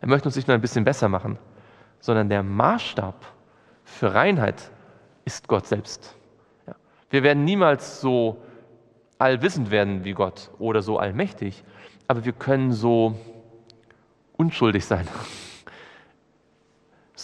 [0.00, 1.38] Er möchte uns nicht nur ein bisschen besser machen,
[2.00, 3.26] sondern der Maßstab
[3.84, 4.70] für Reinheit
[5.24, 6.14] ist Gott selbst.
[7.10, 8.38] Wir werden niemals so
[9.18, 11.62] allwissend werden wie Gott oder so allmächtig,
[12.08, 13.18] aber wir können so
[14.36, 15.06] unschuldig sein,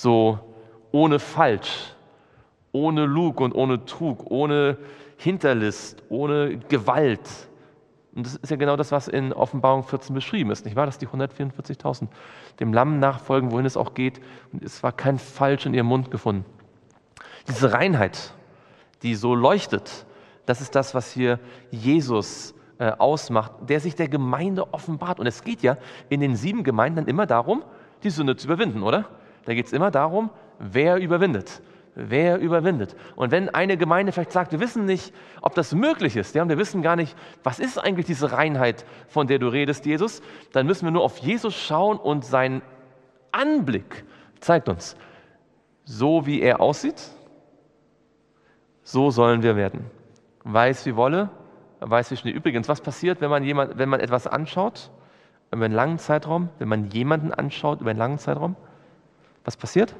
[0.00, 0.38] so
[0.92, 1.94] ohne Falsch,
[2.72, 4.78] ohne Lug und ohne Trug, ohne
[5.16, 7.20] Hinterlist, ohne Gewalt.
[8.14, 10.86] Und das ist ja genau das, was in Offenbarung 14 beschrieben ist, nicht wahr?
[10.86, 12.08] Dass die 144.000
[12.58, 14.20] dem Lamm nachfolgen, wohin es auch geht.
[14.52, 16.44] Und es war kein Falsch in ihrem Mund gefunden.
[17.46, 18.34] Diese Reinheit,
[19.02, 20.06] die so leuchtet,
[20.46, 21.38] das ist das, was hier
[21.70, 25.20] Jesus äh, ausmacht, der sich der Gemeinde offenbart.
[25.20, 25.76] Und es geht ja
[26.08, 27.62] in den sieben Gemeinden dann immer darum,
[28.02, 29.06] die Sünde zu überwinden, oder?
[29.50, 31.60] Da geht es immer darum, wer überwindet.
[31.96, 32.94] Wer überwindet?
[33.16, 36.82] Und wenn eine Gemeinde vielleicht sagt, wir wissen nicht, ob das möglich ist, wir wissen
[36.82, 40.92] gar nicht, was ist eigentlich diese Reinheit, von der du redest, Jesus, dann müssen wir
[40.92, 42.62] nur auf Jesus schauen und sein
[43.32, 44.04] Anblick
[44.38, 44.94] zeigt uns,
[45.82, 47.02] so wie er aussieht,
[48.84, 49.84] so sollen wir werden.
[50.44, 51.28] Weiß wie Wolle,
[51.80, 52.30] weiß wie Schnee.
[52.30, 54.92] Übrigens, was passiert, wenn man, jemand, wenn man etwas anschaut,
[55.50, 58.54] über einen langen Zeitraum, wenn man jemanden anschaut über einen langen Zeitraum?
[59.44, 59.94] Was passiert?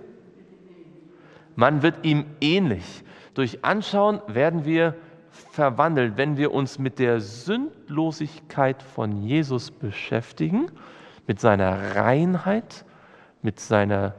[1.56, 3.04] Man wird ihm ähnlich.
[3.34, 4.94] Durch Anschauen werden wir
[5.30, 10.70] verwandelt, wenn wir uns mit der Sündlosigkeit von Jesus beschäftigen,
[11.26, 12.84] mit seiner Reinheit,
[13.42, 14.14] mit, seiner,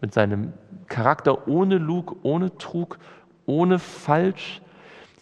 [0.00, 0.52] mit seinem
[0.86, 2.98] Charakter ohne Lug, ohne Trug,
[3.44, 4.62] ohne Falsch.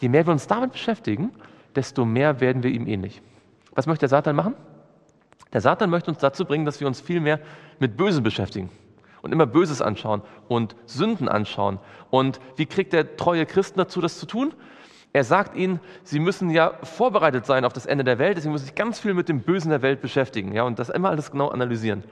[0.01, 1.33] Je mehr wir uns damit beschäftigen,
[1.75, 3.21] desto mehr werden wir ihm ähnlich.
[3.75, 4.55] Was möchte der Satan machen?
[5.53, 7.41] Der Satan möchte uns dazu bringen, dass wir uns viel mehr
[7.79, 8.71] mit Bösen beschäftigen
[9.25, 11.79] und immer Böses anschauen und Sünden anschauen.
[12.11, 14.53] Und wie kriegt der treue Christen dazu, das zu tun?
[15.15, 18.65] Er sagt ihnen, sie müssen ja vorbereitet sein auf das Ende der Welt, deswegen müssen
[18.65, 21.31] sie sich ganz viel mit dem Bösen der Welt beschäftigen ja, und das immer alles
[21.31, 22.05] genau analysieren.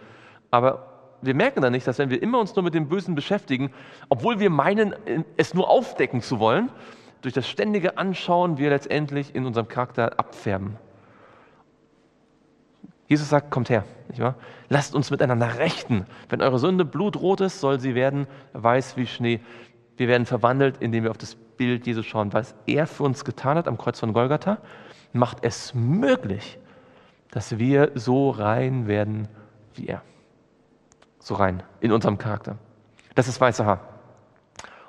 [0.51, 0.87] Aber
[1.21, 3.73] wir merken dann nicht, dass wenn wir immer uns nur mit dem Bösen beschäftigen,
[4.09, 4.95] obwohl wir meinen,
[5.37, 6.71] es nur aufdecken zu wollen,
[7.21, 10.77] durch das ständige Anschauen wir letztendlich in unserem Charakter abfärben.
[13.13, 14.37] Jesus sagt, kommt her, nicht wahr?
[14.71, 16.07] Lasst uns miteinander rechten.
[16.31, 19.41] Wenn eure Sünde blutrot ist, soll sie werden weiß wie Schnee.
[19.99, 22.33] Wir werden verwandelt, indem wir auf das Bild Jesus schauen.
[22.33, 24.57] Was er für uns getan hat am Kreuz von Golgatha,
[25.13, 26.59] macht es möglich,
[27.31, 29.29] dass wir so rein werden
[29.75, 30.01] wie er.
[31.19, 32.57] So rein in unserem Charakter.
[33.15, 33.81] Das ist weiße Haar.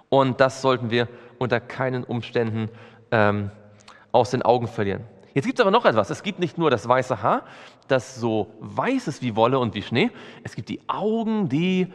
[0.08, 1.10] Und das sollten wir
[1.40, 2.70] unter keinen Umständen
[3.12, 3.52] ähm,
[4.14, 5.04] aus den Augen verlieren.
[5.34, 6.10] Jetzt gibt es aber noch etwas.
[6.10, 7.43] Es gibt nicht nur das weiße Haar,
[7.88, 10.12] das so weiß ist wie Wolle und wie Schnee.
[10.43, 11.91] Es gibt die Augen, die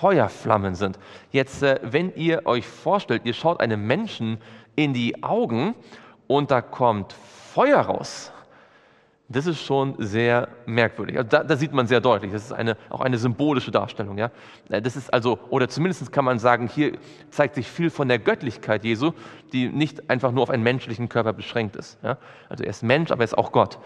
[0.00, 0.98] Feuerflammen sind.
[1.30, 4.38] Jetzt, äh, wenn ihr euch vorstellt, ihr schaut einem Menschen
[4.74, 5.74] in die Augen
[6.26, 8.32] und da kommt Feuer raus,
[9.32, 11.16] das ist schon sehr merkwürdig.
[11.16, 14.18] Also da, da, sieht man sehr deutlich, das ist eine, auch eine symbolische Darstellung.
[14.18, 14.32] Ja?
[14.68, 16.98] Äh, das ist also, oder zumindest kann man sagen, hier
[17.30, 19.12] zeigt sich viel von der Göttlichkeit Jesu,
[19.52, 21.96] die nicht einfach nur auf einen menschlichen Körper beschränkt ist.
[22.02, 22.18] Ja?
[22.48, 23.78] Also er ist Mensch, aber er ist auch Gott.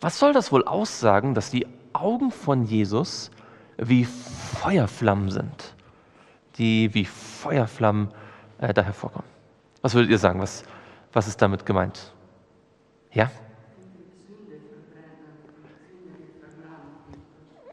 [0.00, 3.30] Was soll das wohl aussagen, dass die Augen von Jesus
[3.76, 5.74] wie Feuerflammen sind,
[6.56, 8.08] die wie Feuerflammen
[8.58, 9.28] äh, da hervorkommen?
[9.82, 10.40] Was würdet ihr sagen?
[10.40, 10.64] Was,
[11.12, 12.14] was ist damit gemeint?
[13.12, 13.30] Ja?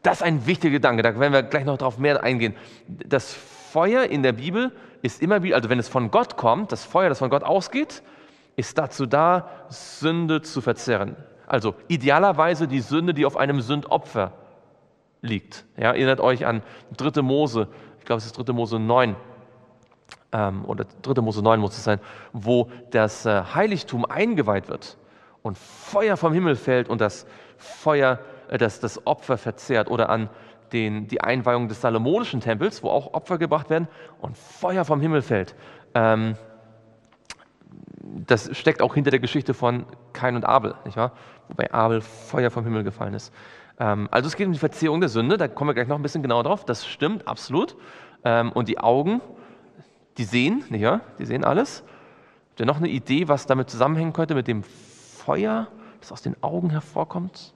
[0.02, 2.54] Das ist ein wichtiger Gedanke, da werden wir gleich noch darauf mehr eingehen.
[2.88, 6.84] Das Feuer in der Bibel ist immer wieder, also wenn es von Gott kommt, das
[6.84, 8.02] Feuer, das von Gott ausgeht,
[8.56, 11.16] ist dazu da, Sünde zu verzerren.
[11.46, 14.32] Also idealerweise die Sünde, die auf einem Sündopfer
[15.20, 15.64] liegt.
[15.76, 16.62] Ja, erinnert euch an
[16.96, 17.22] 3.
[17.22, 18.52] Mose, ich glaube es ist 3.
[18.52, 19.16] Mose 9,
[20.32, 21.20] ähm, oder 3.
[21.22, 22.00] Mose 9 muss es sein,
[22.32, 24.96] wo das äh, Heiligtum eingeweiht wird
[25.42, 28.18] und Feuer vom Himmel fällt und das Feuer
[28.58, 30.28] das, das Opfer verzehrt oder an
[30.72, 33.88] den, die Einweihung des Salomonischen Tempels, wo auch Opfer gebracht werden
[34.20, 35.54] und Feuer vom Himmel fällt.
[35.94, 36.36] Ähm,
[38.26, 41.12] das steckt auch hinter der Geschichte von Kain und Abel, nicht wahr?
[41.48, 43.32] wobei Abel Feuer vom Himmel gefallen ist.
[43.78, 46.02] Ähm, also es geht um die Verzehrung der Sünde, da kommen wir gleich noch ein
[46.02, 46.64] bisschen genauer drauf.
[46.64, 47.76] Das stimmt absolut.
[48.24, 49.20] Ähm, und die Augen,
[50.18, 51.00] die sehen, nicht wahr?
[51.18, 51.84] Die sehen alles.
[52.50, 55.68] Habt ihr noch eine Idee, was damit zusammenhängen könnte mit dem Feuer,
[56.00, 57.54] das aus den Augen hervorkommt?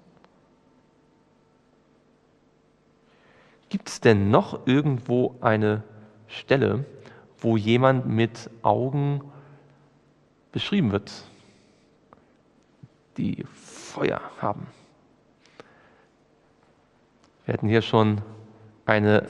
[3.76, 5.82] Gibt es denn noch irgendwo eine
[6.28, 6.86] Stelle,
[7.36, 9.20] wo jemand mit Augen
[10.50, 11.12] beschrieben wird,
[13.18, 14.66] die Feuer haben?
[17.44, 18.22] Wir hatten hier schon
[18.86, 19.26] eine,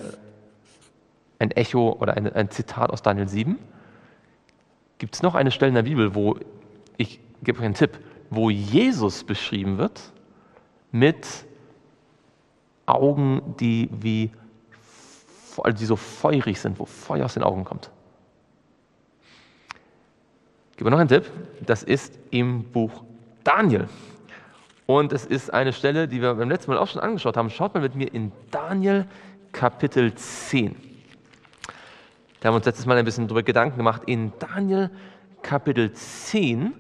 [1.41, 3.59] ein Echo oder eine, ein Zitat aus Daniel 7.
[4.99, 6.39] Gibt es noch eine Stelle in der Bibel, wo,
[6.99, 7.99] ich gebe euch einen Tipp,
[8.31, 10.13] wo Jesus beschrieben wird
[10.93, 11.27] mit
[12.87, 14.31] Augen, die wie
[15.63, 17.91] also die so feurig sind, wo Feuer aus den Augen kommt.
[20.73, 21.31] Ich gebe noch einen Tipp.
[21.65, 23.03] Das ist im Buch
[23.43, 23.89] Daniel.
[24.85, 27.51] Und es ist eine Stelle, die wir beim letzten Mal auch schon angeschaut haben.
[27.51, 29.07] Schaut mal mit mir in Daniel
[29.53, 30.77] Kapitel 10.
[32.41, 34.03] Da haben wir uns letztes Mal ein bisschen darüber Gedanken gemacht.
[34.07, 34.91] In Daniel
[35.43, 36.75] Kapitel 10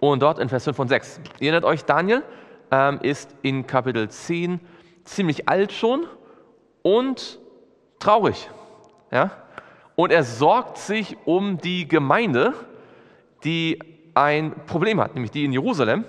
[0.00, 1.20] und dort in Vers 5 und 6.
[1.38, 2.22] Ihr erinnert euch, Daniel
[2.70, 4.58] ähm, ist in Kapitel 10
[5.04, 6.06] ziemlich alt schon
[6.82, 7.38] und
[7.98, 8.50] traurig.
[9.10, 9.30] Ja?
[9.96, 12.54] Und er sorgt sich um die Gemeinde,
[13.44, 13.78] die
[14.14, 16.04] ein Problem hat, nämlich die in Jerusalem.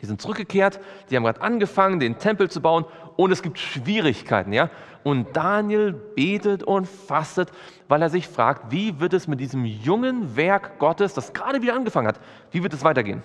[0.00, 2.84] Die sind zurückgekehrt, die haben gerade angefangen, den Tempel zu bauen
[3.16, 4.52] und es gibt Schwierigkeiten.
[4.52, 4.70] Ja?
[5.02, 7.50] Und Daniel betet und fastet,
[7.88, 11.74] weil er sich fragt, wie wird es mit diesem jungen Werk Gottes, das gerade wieder
[11.74, 13.22] angefangen hat, wie wird es weitergehen?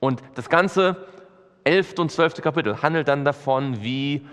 [0.00, 1.06] Und das ganze
[1.66, 1.94] 11.
[1.98, 2.42] und 12.
[2.42, 4.24] Kapitel handelt dann davon, wie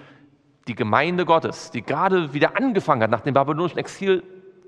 [0.68, 4.24] die Gemeinde Gottes, die gerade wieder angefangen hat, nach dem babylonischen Exil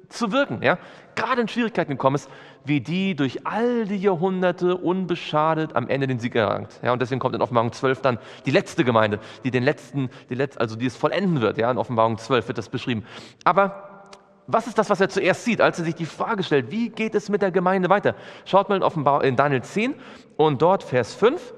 [0.09, 0.77] zu wirken, ja,
[1.15, 2.29] gerade in Schwierigkeiten gekommen ist,
[2.63, 6.79] wie die durch all die Jahrhunderte unbeschadet am Ende den Sieg erlangt.
[6.83, 10.35] Ja, und deswegen kommt in Offenbarung 12 dann die letzte Gemeinde, die den letzten, die
[10.35, 11.57] letzte, also die es vollenden wird.
[11.57, 13.03] Ja, in Offenbarung 12 wird das beschrieben.
[13.43, 14.11] Aber
[14.47, 17.15] was ist das, was er zuerst sieht, als er sich die Frage stellt, wie geht
[17.15, 18.15] es mit der Gemeinde weiter?
[18.45, 19.95] Schaut mal in, Offenbar in Daniel 10
[20.37, 21.53] und dort Vers 5.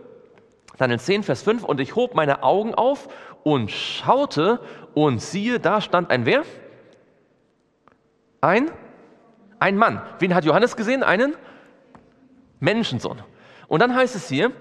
[0.77, 1.63] Daniel 10, Vers 5.
[1.63, 3.07] Und ich hob meine Augen auf
[3.43, 4.59] und schaute
[4.93, 6.43] und siehe, da stand ein wer?
[8.41, 8.69] Ein,
[9.59, 10.01] ein Mann.
[10.19, 11.03] Wen hat Johannes gesehen?
[11.03, 11.35] Einen
[12.59, 13.21] Menschensohn.
[13.67, 14.51] Und dann heißt es hier,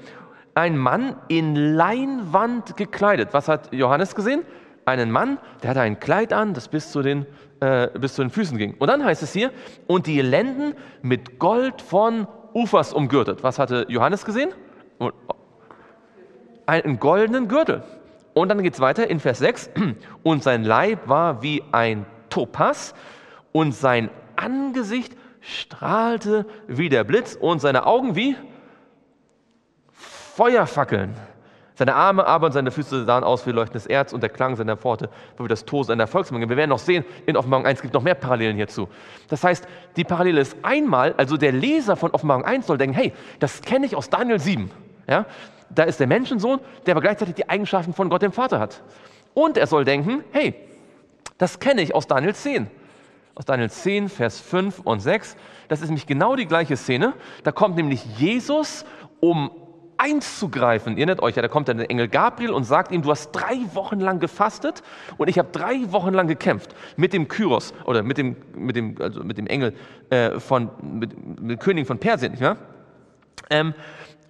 [0.55, 3.29] ein Mann in Leinwand gekleidet.
[3.33, 4.43] Was hat Johannes gesehen?
[4.87, 7.27] Einen Mann, der hatte ein Kleid an, das bis zu den,
[7.61, 8.75] äh, bis zu den Füßen ging.
[8.79, 9.51] Und dann heißt es hier,
[9.87, 13.43] und die Lenden mit Gold von Ufers umgürtet.
[13.43, 14.51] Was hatte Johannes gesehen?
[16.67, 17.83] Einen goldenen Gürtel.
[18.35, 19.71] Und dann geht es weiter in Vers 6.
[20.23, 22.95] Und sein Leib war wie ein Topas
[23.53, 28.37] und sein Angesicht strahlte wie der Blitz und seine Augen wie
[29.93, 31.15] Feuerfackeln.
[31.75, 34.77] Seine Arme aber und seine Füße sahen aus wie leuchtendes Erz und der Klang seiner
[34.77, 36.49] Pforte war wie das Tosen einer Volksmenge.
[36.49, 38.89] Wir werden noch sehen, in Offenbarung 1 gibt es noch mehr Parallelen hierzu.
[39.29, 43.13] Das heißt, die Parallele ist einmal, also der Leser von Offenbarung 1 soll denken, hey,
[43.39, 44.71] das kenne ich aus Daniel 7.
[45.07, 45.27] Ja?
[45.71, 48.83] Da ist der Menschensohn, der aber gleichzeitig die Eigenschaften von Gott dem Vater hat.
[49.35, 50.55] Und er soll denken, hey,
[51.39, 52.71] das kenne ich aus Daniel 10
[53.37, 55.37] aus Daniel 10, Vers 5 und 6.
[55.69, 57.13] Das ist nämlich genau die gleiche Szene.
[57.45, 58.87] Da kommt nämlich Jesus,
[59.21, 59.51] um
[59.99, 60.95] einzugreifen.
[60.95, 63.33] Ihr erinnert euch ja, da kommt dann der Engel Gabriel und sagt ihm, du hast
[63.33, 64.83] drei Wochen lang gefastet
[65.19, 68.97] und ich habe drei Wochen lang gekämpft mit dem Kyros oder mit dem, mit dem,
[69.01, 69.75] also mit dem Engel
[70.11, 72.57] äh, von, mit, mit dem König von Persien, nicht?
[73.49, 73.75] Ähm,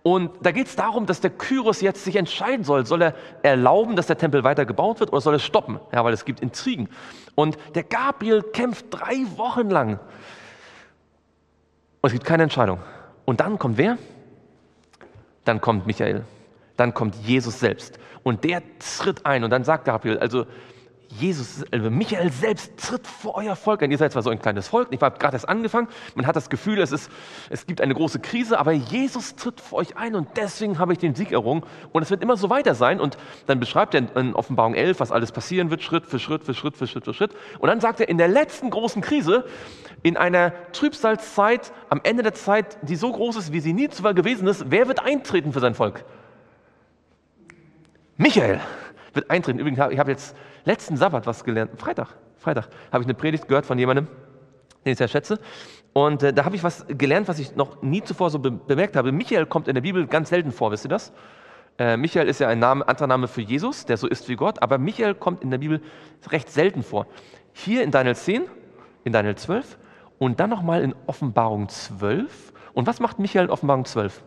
[0.07, 2.87] und da geht es darum, dass der Kyros jetzt sich entscheiden soll.
[2.87, 5.81] Soll er erlauben, dass der Tempel weiter gebaut wird oder soll er stoppen?
[5.92, 6.88] Ja, weil es gibt Intrigen.
[7.35, 9.99] Und der Gabriel kämpft drei Wochen lang.
[12.03, 12.79] Und es gibt keine Entscheidung.
[13.25, 13.99] Und dann kommt wer?
[15.45, 16.25] Dann kommt Michael.
[16.77, 17.99] Dann kommt Jesus selbst.
[18.23, 20.47] Und der tritt ein und dann sagt Gabriel, also
[21.09, 23.90] Jesus, also Michael selbst tritt vor euer Volk ein.
[23.90, 26.51] Ihr seid zwar so ein kleines Volk, ich habe gerade erst angefangen, man hat das
[26.51, 27.11] Gefühl, es, ist,
[27.49, 30.99] es gibt eine große Krise, aber Jesus tritt vor euch ein und deswegen habe ich
[30.99, 31.62] den Sieg errungen.
[31.92, 33.01] Und es wird immer so weiter sein.
[33.01, 33.16] Und
[33.47, 36.77] dann beschreibt er in Offenbarung 11, was alles passieren wird, Schritt für Schritt für Schritt
[36.77, 37.35] für Schritt für Schritt.
[37.59, 39.45] Und dann sagt er, in der letzten großen Krise,
[40.03, 44.14] in einer Trübsalzeit, am Ende der Zeit, die so groß ist, wie sie nie zuvor
[44.14, 46.05] gewesen ist, wer wird eintreten für sein Volk?
[48.16, 48.61] Michael
[49.16, 49.59] wird eintreten.
[49.59, 51.72] Übrigens, ich habe jetzt letzten Sabbat was gelernt.
[51.81, 54.07] Freitag, Freitag habe ich eine Predigt gehört von jemandem,
[54.84, 55.41] den ich sehr schätze.
[55.93, 58.97] Und äh, da habe ich was gelernt, was ich noch nie zuvor so be bemerkt
[58.97, 59.12] habe.
[59.12, 61.12] Michael kommt in der Bibel ganz selten vor, wisst ihr das?
[61.78, 64.62] Äh, Michael ist ja ein Name, anderer Name für Jesus, der so ist wie Gott,
[64.62, 65.80] aber Michael kommt in der Bibel
[66.30, 67.07] recht selten vor.
[67.53, 68.45] Hier in Daniel 10,
[69.05, 69.78] in Daniel 12
[70.18, 72.53] und dann nochmal in Offenbarung 12.
[72.72, 74.22] Und was macht Michael in Offenbarung 12?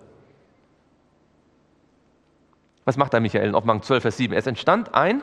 [2.90, 4.34] Was macht da Michael in Offenbarung 12, Vers 7?
[4.34, 5.22] Es entstand ein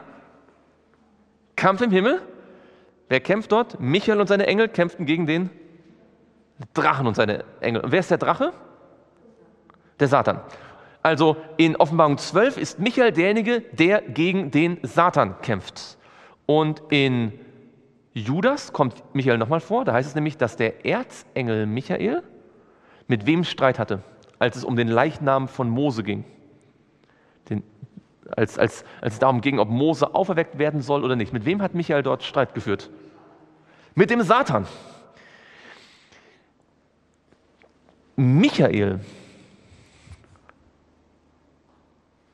[1.56, 2.22] Kampf im Himmel.
[3.08, 3.80] Wer kämpft dort?
[3.80, 5.50] Michael und seine Engel kämpften gegen den
[6.74, 7.82] Drachen und seine Engel.
[7.82, 8.52] Und wer ist der Drache?
[9.98, 10.42] Der Satan.
[11.02, 15.98] Also in Offenbarung 12 ist Michael derjenige, der gegen den Satan kämpft.
[16.46, 17.32] Und in
[18.12, 19.84] Judas kommt Michael nochmal vor.
[19.84, 22.22] Da heißt es nämlich, dass der Erzengel Michael
[23.08, 24.04] mit wem Streit hatte,
[24.38, 26.22] als es um den Leichnam von Mose ging.
[27.48, 27.62] Den
[28.34, 31.32] als, als, als es darum ging, ob Mose auferweckt werden soll oder nicht.
[31.32, 32.90] Mit wem hat Michael dort Streit geführt?
[33.94, 34.66] Mit dem Satan.
[38.16, 39.00] Michael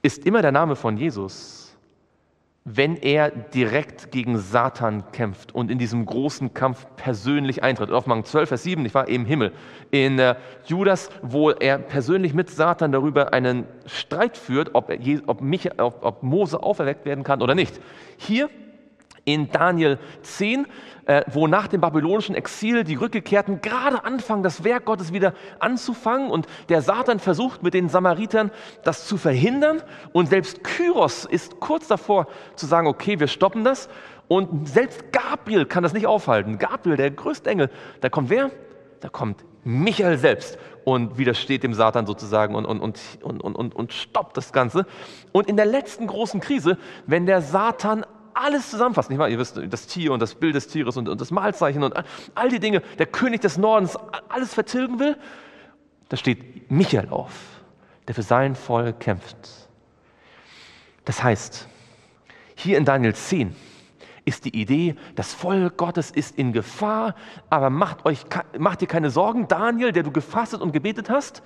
[0.01, 1.62] ist immer der Name von Jesus
[2.65, 7.91] wenn er direkt gegen Satan kämpft und in diesem großen Kampf persönlich eintritt.
[7.91, 9.53] Offenbarung 12, Vers 7, ich war im Himmel.
[9.91, 10.37] In äh,
[10.67, 14.93] Judas, wo er persönlich mit Satan darüber einen Streit führt, ob,
[15.27, 17.81] ob, mich, ob, ob Mose auferweckt werden kann oder nicht.
[18.17, 18.49] Hier
[19.25, 20.67] in Daniel 10,
[21.07, 26.31] äh, wo nach dem babylonischen Exil die Rückgekehrten gerade anfangen, das Werk Gottes wieder anzufangen
[26.31, 28.51] und der Satan versucht mit den Samaritern
[28.85, 33.89] das zu verhindern und selbst Kyros ist kurz davor zu sagen, okay, wir stoppen das
[34.29, 36.59] und selbst Gabriel kann das nicht aufhalten.
[36.59, 37.71] Gabriel, der größte Engel,
[38.01, 38.51] da kommt wer?
[39.01, 43.93] Da kommt Michael selbst und widersteht dem Satan sozusagen und, und, und, und, und, und
[43.93, 44.87] stoppt das Ganze.
[45.33, 48.05] Und in der letzten großen Krise, wenn der Satan
[48.35, 49.11] alles zusammenfasst.
[49.11, 49.29] Nicht wahr?
[49.29, 51.95] Ihr wisst, das Tier und das Bild des Tieres und, und das Malzeichen und
[52.35, 53.97] all die Dinge, der König des Nordens
[54.29, 55.17] alles vertilgen will,
[56.09, 57.33] da steht Michael auf,
[58.07, 59.37] der für sein Volk kämpft.
[61.05, 61.69] Das heißt,
[62.55, 63.57] hier in Daniel 10
[64.25, 67.17] ist die Idee, das Volk Gottes ist in Gefahr,
[67.51, 68.25] aber macht, euch,
[68.59, 71.43] macht dir keine Sorgen, Daniel, der du gefastet und gebetet hast,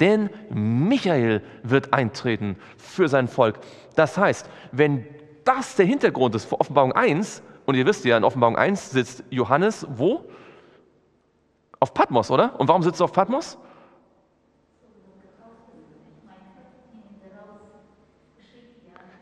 [0.00, 3.58] denn Michael wird eintreten für sein Volk.
[3.96, 5.06] Das heißt, wenn
[5.48, 9.24] das der Hintergrund ist für Offenbarung 1, und ihr wisst ja, in Offenbarung 1 sitzt
[9.30, 10.24] Johannes wo?
[11.80, 12.58] Auf Patmos, oder?
[12.60, 13.58] Und warum sitzt er auf Patmos?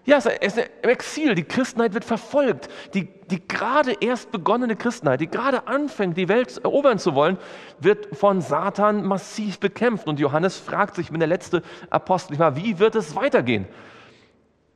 [0.04, 1.34] Ja, er ist im Exil.
[1.34, 2.68] Die Christenheit wird verfolgt.
[2.94, 7.38] Die, die gerade erst begonnene Christenheit, die gerade anfängt, die Welt erobern zu wollen,
[7.80, 10.06] wird von Satan massiv bekämpft.
[10.06, 13.66] Und Johannes fragt sich, wenn der letzte Apostel, wie wird es weitergehen?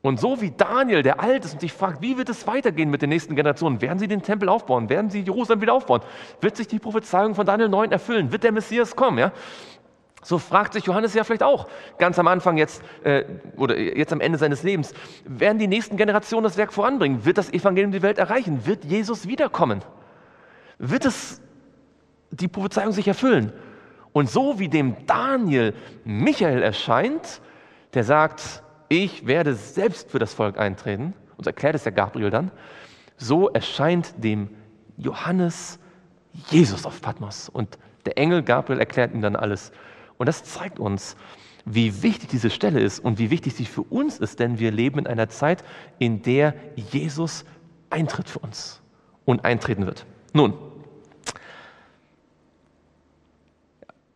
[0.03, 3.03] Und so wie Daniel, der alt ist und sich fragt, wie wird es weitergehen mit
[3.03, 3.82] den nächsten Generationen?
[3.82, 4.88] Werden sie den Tempel aufbauen?
[4.88, 6.01] Werden sie Jerusalem wieder aufbauen?
[6.40, 8.32] Wird sich die Prophezeiung von Daniel 9 erfüllen?
[8.32, 9.18] Wird der Messias kommen?
[9.18, 9.32] Ja?
[10.22, 13.24] So fragt sich Johannes ja vielleicht auch ganz am Anfang jetzt äh,
[13.57, 14.94] oder jetzt am Ende seines Lebens.
[15.24, 17.26] Werden die nächsten Generationen das Werk voranbringen?
[17.26, 18.66] Wird das Evangelium die Welt erreichen?
[18.66, 19.82] Wird Jesus wiederkommen?
[20.78, 21.42] Wird es
[22.30, 23.53] die Prophezeiung sich erfüllen?
[24.12, 25.74] Und so wie dem Daniel
[26.05, 27.40] Michael erscheint,
[27.94, 32.28] der sagt, ich werde selbst für das Volk eintreten, und so erklärt es der Gabriel
[32.28, 32.51] dann,
[33.16, 34.51] so erscheint dem
[34.97, 35.78] Johannes
[36.51, 37.49] Jesus auf Patmos.
[37.49, 39.70] Und der Engel Gabriel erklärt ihm dann alles.
[40.18, 41.16] Und das zeigt uns,
[41.64, 44.99] wie wichtig diese Stelle ist und wie wichtig sie für uns ist, denn wir leben
[44.99, 45.62] in einer Zeit,
[46.01, 47.45] in der Jesus
[47.91, 48.80] eintritt für uns
[49.24, 50.05] und eintreten wird.
[50.32, 50.55] Nun,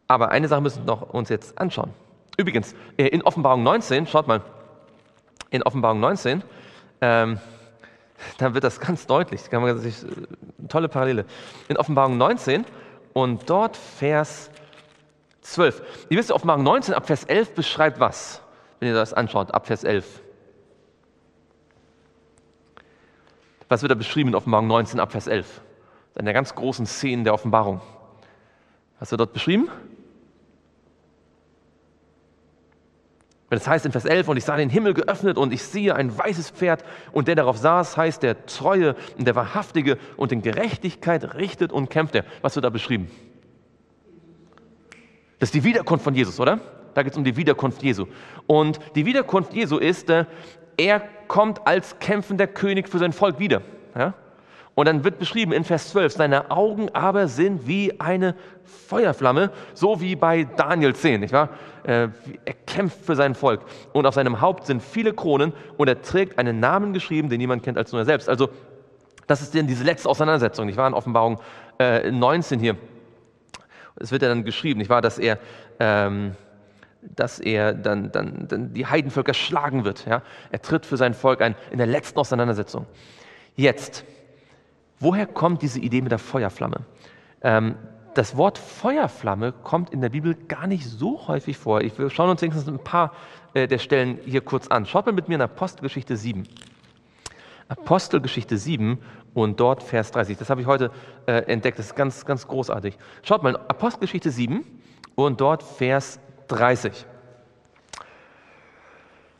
[0.08, 1.90] aber eine Sache müssen wir noch uns jetzt anschauen.
[2.36, 4.42] Übrigens, äh, in Offenbarung 19, schaut mal,
[5.54, 6.42] in Offenbarung 19,
[7.00, 7.38] ähm,
[8.38, 9.48] dann wird das ganz deutlich.
[9.50, 11.26] Kann man sich, äh, tolle Parallele.
[11.68, 12.64] In Offenbarung 19
[13.12, 14.50] und dort Vers
[15.42, 16.06] 12.
[16.08, 18.42] Ihr wisst, Offenbarung 19 ab Vers 11 beschreibt was,
[18.80, 20.22] wenn ihr das anschaut, ab Vers 11.
[23.68, 25.46] Was wird da beschrieben in Offenbarung 19 ab Vers 11?
[25.46, 27.80] Das ist eine der ganz großen Szenen der Offenbarung.
[28.98, 29.68] Was wird dort beschrieben?
[33.54, 36.16] Das heißt in Vers 11, und ich sah den Himmel geöffnet und ich sehe ein
[36.16, 41.34] weißes Pferd und der darauf saß, heißt der Treue und der Wahrhaftige und in Gerechtigkeit
[41.34, 42.24] richtet und kämpft er.
[42.42, 43.10] Was wird da beschrieben?
[45.38, 46.60] Das ist die Wiederkunft von Jesus, oder?
[46.94, 48.06] Da geht es um die Wiederkunft Jesu.
[48.46, 50.24] Und die Wiederkunft Jesu ist, äh,
[50.76, 53.62] er kommt als kämpfender König für sein Volk wieder.
[53.94, 54.14] Ja?
[54.74, 58.34] Und dann wird beschrieben in Vers 12, seine Augen aber sind wie eine
[58.88, 61.50] Feuerflamme, so wie bei Daniel 10, nicht wahr?
[61.84, 62.08] Äh,
[62.44, 63.60] er kämpft für sein Volk.
[63.92, 67.62] Und auf seinem Haupt sind viele Kronen und er trägt einen Namen geschrieben, den niemand
[67.62, 68.28] kennt als nur er selbst.
[68.28, 68.48] Also,
[69.26, 70.88] das ist denn diese letzte Auseinandersetzung, nicht wahr?
[70.88, 71.38] In Offenbarung
[71.78, 72.76] 19 äh, hier.
[73.96, 75.38] Es wird ja dann geschrieben, nicht wahr, dass er,
[75.78, 76.32] ähm,
[77.00, 80.04] dass er dann, dann, dann die Heidenvölker schlagen wird.
[80.06, 80.22] Ja?
[80.50, 82.86] Er tritt für sein Volk ein in der letzten Auseinandersetzung.
[83.54, 84.04] Jetzt,
[85.04, 86.78] Woher kommt diese Idee mit der Feuerflamme?
[87.42, 87.74] Ähm,
[88.14, 91.82] das Wort Feuerflamme kommt in der Bibel gar nicht so häufig vor.
[91.82, 93.12] Ich, wir schauen uns wenigstens ein paar
[93.52, 94.86] äh, der Stellen hier kurz an.
[94.86, 96.48] Schaut mal mit mir in Apostelgeschichte 7.
[97.68, 98.98] Apostelgeschichte 7
[99.34, 100.38] und dort Vers 30.
[100.38, 100.90] Das habe ich heute
[101.26, 101.78] äh, entdeckt.
[101.78, 102.96] Das ist ganz, ganz großartig.
[103.22, 104.64] Schaut mal, Apostelgeschichte 7
[105.16, 107.04] und dort Vers 30.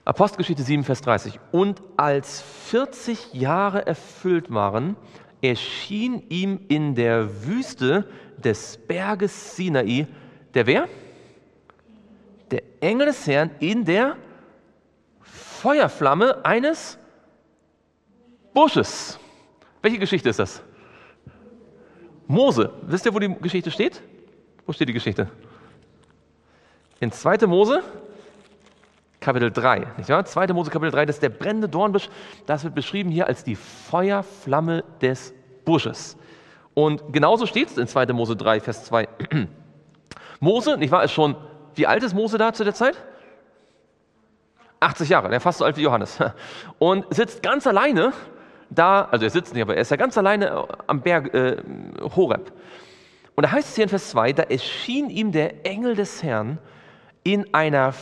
[0.04, 1.40] Apostelgeschichte 7, Vers 30.
[1.52, 4.96] Und als 40 Jahre erfüllt waren,
[5.45, 10.07] erschien ihm in der Wüste des Berges Sinai
[10.55, 10.88] der wer?
[12.51, 14.16] Der Engel des Herrn in der
[15.20, 16.99] Feuerflamme eines
[18.55, 19.18] Busches.
[19.82, 20.62] Welche Geschichte ist das?
[22.26, 22.72] Mose.
[22.82, 24.01] Wisst ihr, wo die Geschichte steht?
[24.64, 25.28] Wo steht die Geschichte?
[27.01, 27.47] In 2.
[27.47, 27.82] Mose,
[29.24, 29.86] Kapitel 3.
[29.96, 30.24] Nicht wahr?
[30.24, 30.48] 2.
[30.48, 32.10] Mose Kapitel 3, das ist der brennende Dornbusch.
[32.44, 36.18] Das wird beschrieben hier als die Feuerflamme des Busches.
[36.74, 38.06] Und genauso steht es in 2.
[38.12, 39.08] Mose 3, Vers 2.
[40.40, 41.36] Mose, nicht wahr, ist schon,
[41.74, 42.96] wie alt ist Mose da zu der Zeit?
[44.80, 46.18] 80 Jahre, der fast so alt wie Johannes.
[46.78, 48.12] Und sitzt ganz alleine
[48.68, 51.56] da, also er sitzt nicht, aber er ist ja ganz alleine äh, am Berg äh,
[52.14, 52.52] Horeb.
[53.36, 56.58] Und da heißt es hier in Vers 2, da erschien ihm der Engel des Herrn
[57.22, 57.94] in einer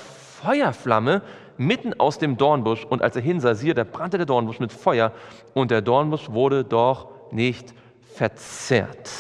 [0.43, 1.22] Feuerflamme
[1.57, 2.84] mitten aus dem Dornbusch.
[2.84, 5.12] Und als er hinsah, siehe, da brannte der Dornbusch mit Feuer
[5.55, 7.74] und der Dornbusch wurde doch nicht
[8.14, 9.11] verzehrt.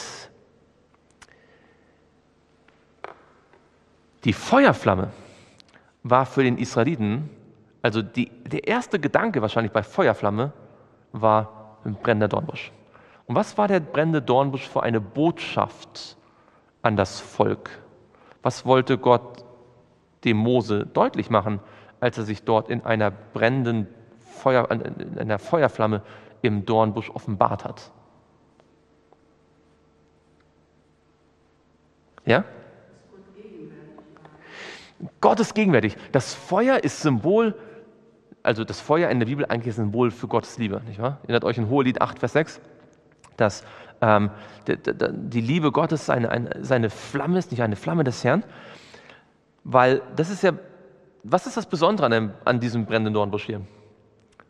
[4.24, 5.10] Die Feuerflamme
[6.04, 7.28] war für den Israeliten,
[7.80, 10.52] also die, der erste Gedanke wahrscheinlich bei Feuerflamme,
[11.12, 12.70] war ein brennender Dornbusch.
[13.26, 16.16] Und was war der brennende Dornbusch für eine Botschaft
[16.82, 17.70] an das Volk?
[18.42, 19.44] Was wollte Gott
[20.24, 21.60] dem Mose deutlich machen,
[22.00, 23.86] als er sich dort in einer brennenden
[24.20, 26.02] Feuer, in einer Feuerflamme
[26.42, 27.92] im Dornbusch offenbart hat?
[32.24, 32.44] Ja?
[35.20, 35.96] Gott ist gegenwärtig.
[36.12, 37.54] Das Feuer ist Symbol,
[38.42, 41.18] also das Feuer in der Bibel eigentlich ist Symbol für Gottes Liebe, nicht wahr?
[41.22, 42.60] Erinnert euch in Hohelied 8, Vers 6,
[43.36, 43.64] dass
[44.00, 44.30] ähm,
[44.66, 48.44] die, die, Liebe Gottes seine, eine, seine Flamme ist, nicht eine Flamme des Herrn,
[49.64, 50.52] weil das ist ja,
[51.22, 53.60] was ist das Besondere an, dem, an diesem brennenden Dornbusch hier?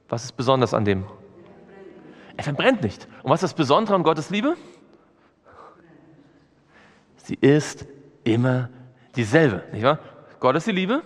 [0.09, 1.05] Was ist besonders an dem?
[2.37, 3.07] Er verbrennt nicht.
[3.23, 4.57] Und was ist das Besondere an Gottes Liebe?
[7.17, 7.87] Sie ist
[8.25, 8.69] immer
[9.15, 9.99] dieselbe, nicht wahr?
[10.41, 11.03] Gott ist die Liebe,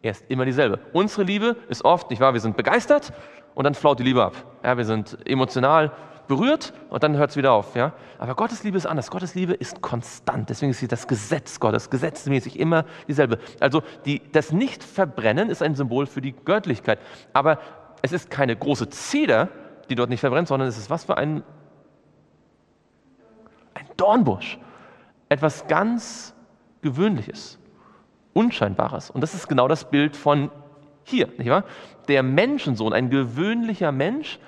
[0.00, 0.80] er ist immer dieselbe.
[0.92, 3.12] Unsere Liebe ist oft, nicht wahr, wir sind begeistert
[3.54, 4.34] und dann flaut die Liebe ab.
[4.64, 5.92] Ja, wir sind emotional
[6.32, 7.76] berührt und dann hört es wieder auf.
[7.76, 7.92] Ja?
[8.18, 9.10] Aber Gottes Liebe ist anders.
[9.10, 10.48] Gottes Liebe ist konstant.
[10.48, 13.38] Deswegen ist sie das Gesetz Gottes, gesetzmäßig immer dieselbe.
[13.60, 17.00] Also die, das Nicht-Verbrennen ist ein Symbol für die Göttlichkeit.
[17.34, 17.58] Aber
[18.00, 19.50] es ist keine große Zeder,
[19.90, 21.42] die dort nicht verbrennt, sondern es ist was für ein,
[23.74, 24.58] ein Dornbusch.
[25.28, 26.34] Etwas ganz
[26.80, 27.58] Gewöhnliches.
[28.32, 29.10] Unscheinbares.
[29.10, 30.50] Und das ist genau das Bild von
[31.04, 31.64] hier, nicht wahr?
[32.08, 34.38] Der Menschensohn, ein gewöhnlicher Mensch,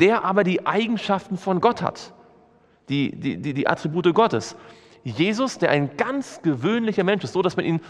[0.00, 2.12] der aber die Eigenschaften von Gott hat,
[2.88, 4.56] die, die, die, die Attribute Gottes.
[5.04, 7.80] Jesus, der ein ganz gewöhnlicher Mensch ist, so dass man ihn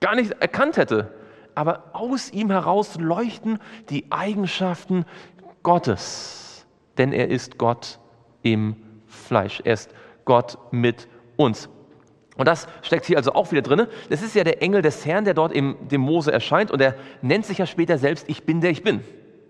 [0.00, 1.14] gar nicht erkannt hätte,
[1.54, 3.58] aber aus ihm heraus leuchten
[3.90, 5.04] die Eigenschaften
[5.62, 6.66] Gottes,
[6.98, 7.98] denn er ist Gott
[8.42, 8.76] im
[9.06, 9.94] Fleisch, er ist
[10.24, 11.68] Gott mit uns.
[12.36, 13.86] Und das steckt hier also auch wieder drin.
[14.08, 16.96] Das ist ja der Engel des Herrn, der dort im, dem Mose erscheint und er
[17.20, 19.02] nennt sich ja später selbst, ich bin der ich bin.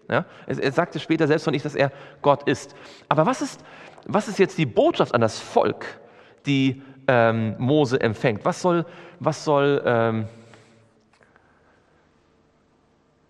[0.09, 0.25] Ja?
[0.47, 2.75] Er, er sagte später selbst von nicht, dass er Gott ist.
[3.09, 3.65] Aber was ist,
[4.07, 5.87] was ist jetzt die Botschaft an das Volk,
[6.47, 8.45] die ähm, Mose empfängt?
[8.45, 8.85] Was soll,
[9.21, 10.27] was soll, ähm,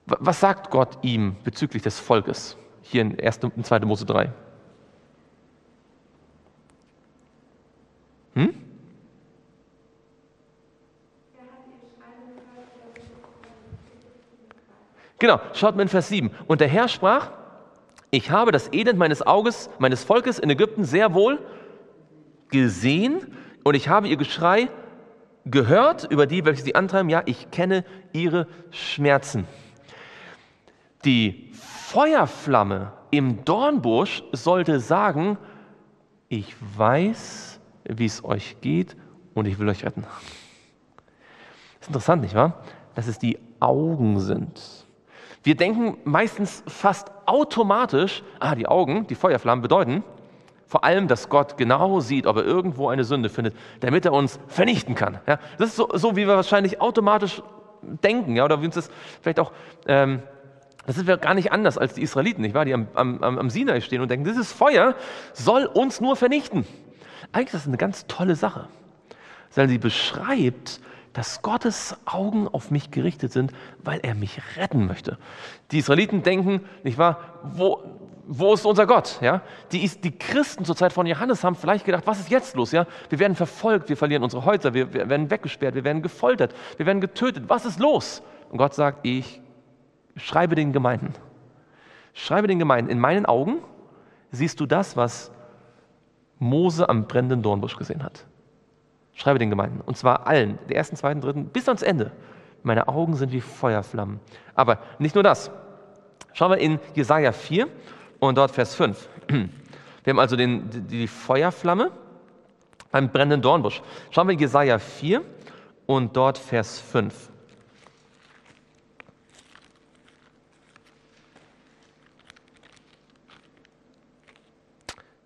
[0.07, 2.57] was sagt Gott ihm bezüglich des Volkes?
[2.83, 3.39] Hier in 1.
[3.45, 3.81] und 2.
[3.81, 4.33] Mose 3.
[15.23, 16.33] Genau, schaut mal in Vers 7.
[16.49, 17.31] Und der Herr sprach,
[18.11, 21.39] ich habe das Elend meines Auges, meines Volkes in Ägypten sehr wohl
[22.49, 23.29] gesehen
[23.63, 24.69] und ich habe ihr Geschrei
[25.45, 27.09] gehört über die, welche sie antreiben.
[27.09, 29.47] Ja, ich kenne ihre Schmerzen.
[31.05, 35.39] Die Feuerflamme im Dornbusch sollte sagen,
[36.29, 38.97] ich weiß, wie es euch geht
[39.35, 40.03] und ich will euch retten.
[40.03, 42.65] Das ist interessant, nicht wahr?
[42.97, 44.82] Dass es die Augen sind.
[45.43, 50.05] Wir denken meistens fast automatisch, ah, die Augen, die Feuerflammen bedeuten
[50.73, 54.41] vor allem, dass Gott genau sieht, ob er irgendwo eine Sünde findet, damit er uns
[54.47, 55.19] vernichten kann.
[55.27, 57.43] Ja, das ist so, so, wie wir wahrscheinlich automatisch
[57.83, 58.91] denken, ja, oder wie uns das
[59.21, 59.53] vielleicht auch,
[59.87, 60.23] ähm,
[60.87, 62.65] das sind wir gar nicht anders als die Israeliten, nicht wahr?
[62.65, 64.95] die am, am, am Sinai stehen und denken, dieses Feuer
[65.35, 66.67] soll uns nur vernichten.
[67.33, 68.67] Eigentlich ist das eine ganz tolle Sache,
[69.55, 70.81] weil sie beschreibt,
[71.13, 73.53] dass Gottes Augen auf mich gerichtet sind,
[73.83, 75.19] weil er mich retten möchte.
[75.71, 77.83] Die Israeliten denken, nicht wahr, wo,
[78.27, 79.19] wo ist unser Gott?
[79.21, 79.43] Ja?
[79.73, 82.73] Die, die Christen zur Zeit von Johannes haben vielleicht gedacht, was ist jetzt los?
[82.73, 82.87] Ja?
[83.09, 86.87] Wir werden verfolgt, wir verlieren unsere Häuser, wir, wir werden weggesperrt, wir werden gefoltert, wir
[86.87, 87.45] werden getötet.
[87.49, 88.23] Was ist los?
[88.51, 89.41] Und Gott sagt, ich
[90.17, 91.13] schreibe den Gemeinden.
[92.15, 93.59] Schreibe den Gemeinden, in meinen Augen
[94.31, 95.31] siehst du das, was
[96.39, 98.27] Mose am brennenden Dornbusch gesehen hat.
[99.23, 99.81] Schreibe den Gemeinden.
[99.87, 102.11] Und zwar allen, der ersten, zweiten, dritten, bis ans Ende.
[102.65, 104.19] Meine Augen sind wie Feuerflammen.
[104.57, 105.53] Aber nicht nur das.
[106.33, 107.69] Schauen wir in Jesaja 4
[108.19, 109.09] und dort Vers 5.
[109.29, 111.93] Wir haben also den, die Feuerflamme
[112.91, 113.81] beim brennenden Dornbusch.
[114.11, 115.23] Schauen wir in Jesaja 4
[115.87, 117.31] und dort Vers 5.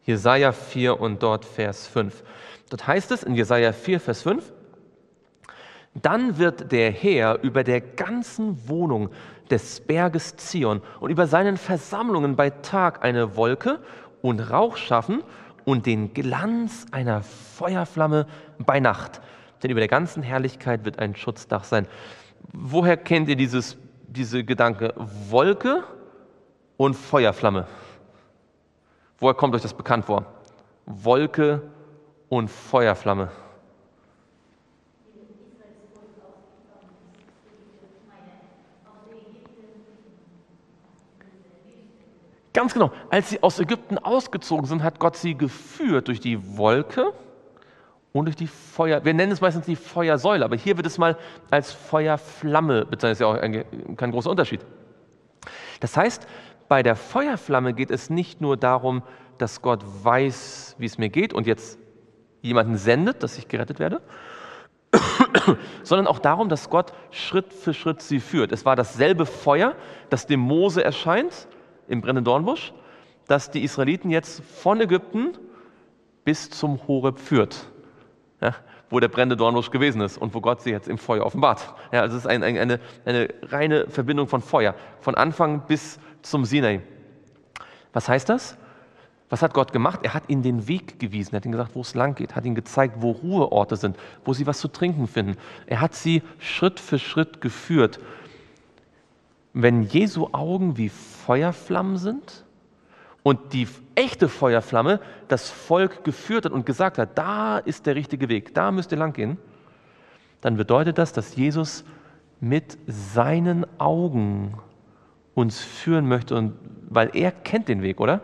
[0.05, 2.23] Jesaja 4 und dort Vers 5.
[2.71, 4.53] Dort heißt es in Jesaja 4, Vers 5,
[5.95, 9.11] Dann wird der Herr über der ganzen Wohnung
[9.51, 13.81] des Berges Zion und über seinen Versammlungen bei Tag eine Wolke
[14.23, 15.23] und Rauch schaffen
[15.65, 18.27] und den Glanz einer Feuerflamme
[18.59, 19.21] bei Nacht.
[19.63, 21.87] Denn über der ganzen Herrlichkeit wird ein Schutzdach sein.
[22.53, 23.77] Woher kennt ihr dieses,
[24.09, 24.95] diese Gedanke?
[24.97, 25.85] Wolke
[26.77, 27.67] und Feuerflamme.
[29.19, 30.27] Woher kommt euch das bekannt vor?
[30.85, 31.63] Wolke
[32.29, 33.31] und Feuerflamme.
[42.53, 42.91] Ganz genau.
[43.11, 47.13] Als sie aus Ägypten ausgezogen sind, hat Gott sie geführt durch die Wolke
[48.15, 49.05] und durch die Feuer.
[49.05, 51.19] Wir nennen es meistens die Feuersäule, aber hier wird es mal
[51.51, 53.03] als Feuerflamme bezeichnet.
[53.03, 54.63] Das ist ja auch ein, kein großer Unterschied.
[55.81, 56.27] Das heißt,
[56.67, 59.03] bei der Feuerflamme geht es nicht nur darum,
[59.37, 61.79] dass Gott weiß, wie es mir geht und jetzt
[62.47, 64.01] jemanden sendet, dass ich gerettet werde,
[65.83, 68.53] sondern auch darum, dass Gott Schritt für Schritt sie führt.
[68.53, 69.75] Es war dasselbe Feuer,
[70.11, 71.49] das dem Mose erscheint
[71.89, 72.73] im brennenden Dornbusch,
[73.27, 75.37] das die Israeliten jetzt von Ägypten
[76.25, 77.67] bis zum Horeb führt,
[78.41, 78.55] ja,
[78.91, 81.75] wo der brennende Dornbusch gewesen ist und wo Gott sie jetzt im Feuer offenbart.
[81.93, 85.99] Ja, also es ist ein, ein, eine, eine reine Verbindung von Feuer, von Anfang bis
[86.23, 86.83] zum Sinai.
[87.93, 88.57] Was heißt das?
[89.29, 90.01] Was hat Gott gemacht?
[90.03, 92.45] Er hat ihnen den Weg gewiesen, er hat ihnen gesagt, wo es lang geht, hat
[92.45, 95.37] ihnen gezeigt, wo Ruheorte sind, wo sie was zu trinken finden.
[95.67, 97.99] Er hat sie Schritt für Schritt geführt
[99.59, 102.45] wenn Jesu Augen wie Feuerflammen sind
[103.23, 108.29] und die echte Feuerflamme das Volk geführt hat und gesagt hat, da ist der richtige
[108.29, 109.39] Weg, da müsst ihr lang gehen,
[110.43, 111.87] dann bedeutet das, dass Jesus
[112.39, 114.59] mit seinen Augen
[115.35, 116.53] uns führen möchte, und,
[116.91, 118.21] weil er kennt den Weg, oder?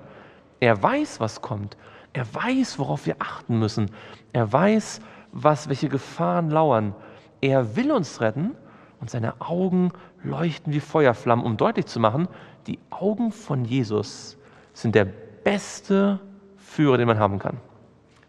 [0.62, 1.76] Er weiß, was kommt.
[2.12, 3.90] Er weiß, worauf wir achten müssen.
[4.32, 5.00] Er weiß,
[5.32, 6.94] was, welche Gefahren lauern.
[7.40, 8.52] Er will uns retten
[9.00, 9.90] und seine Augen
[10.22, 12.28] leuchten wie Feuerflammen, um deutlich zu machen,
[12.68, 14.38] die Augen von Jesus
[14.72, 16.20] sind der beste
[16.58, 17.56] Führer, den man haben kann.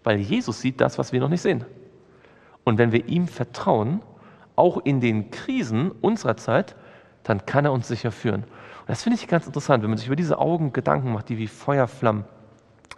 [0.03, 1.63] Weil Jesus sieht das, was wir noch nicht sehen.
[2.63, 4.01] Und wenn wir ihm vertrauen,
[4.55, 6.75] auch in den Krisen unserer Zeit,
[7.21, 8.43] dann kann er uns sicher führen.
[8.84, 11.38] Und das finde ich ganz interessant, wenn man sich über diese Augen Gedanken macht, die
[11.38, 12.25] wie Feuerflammen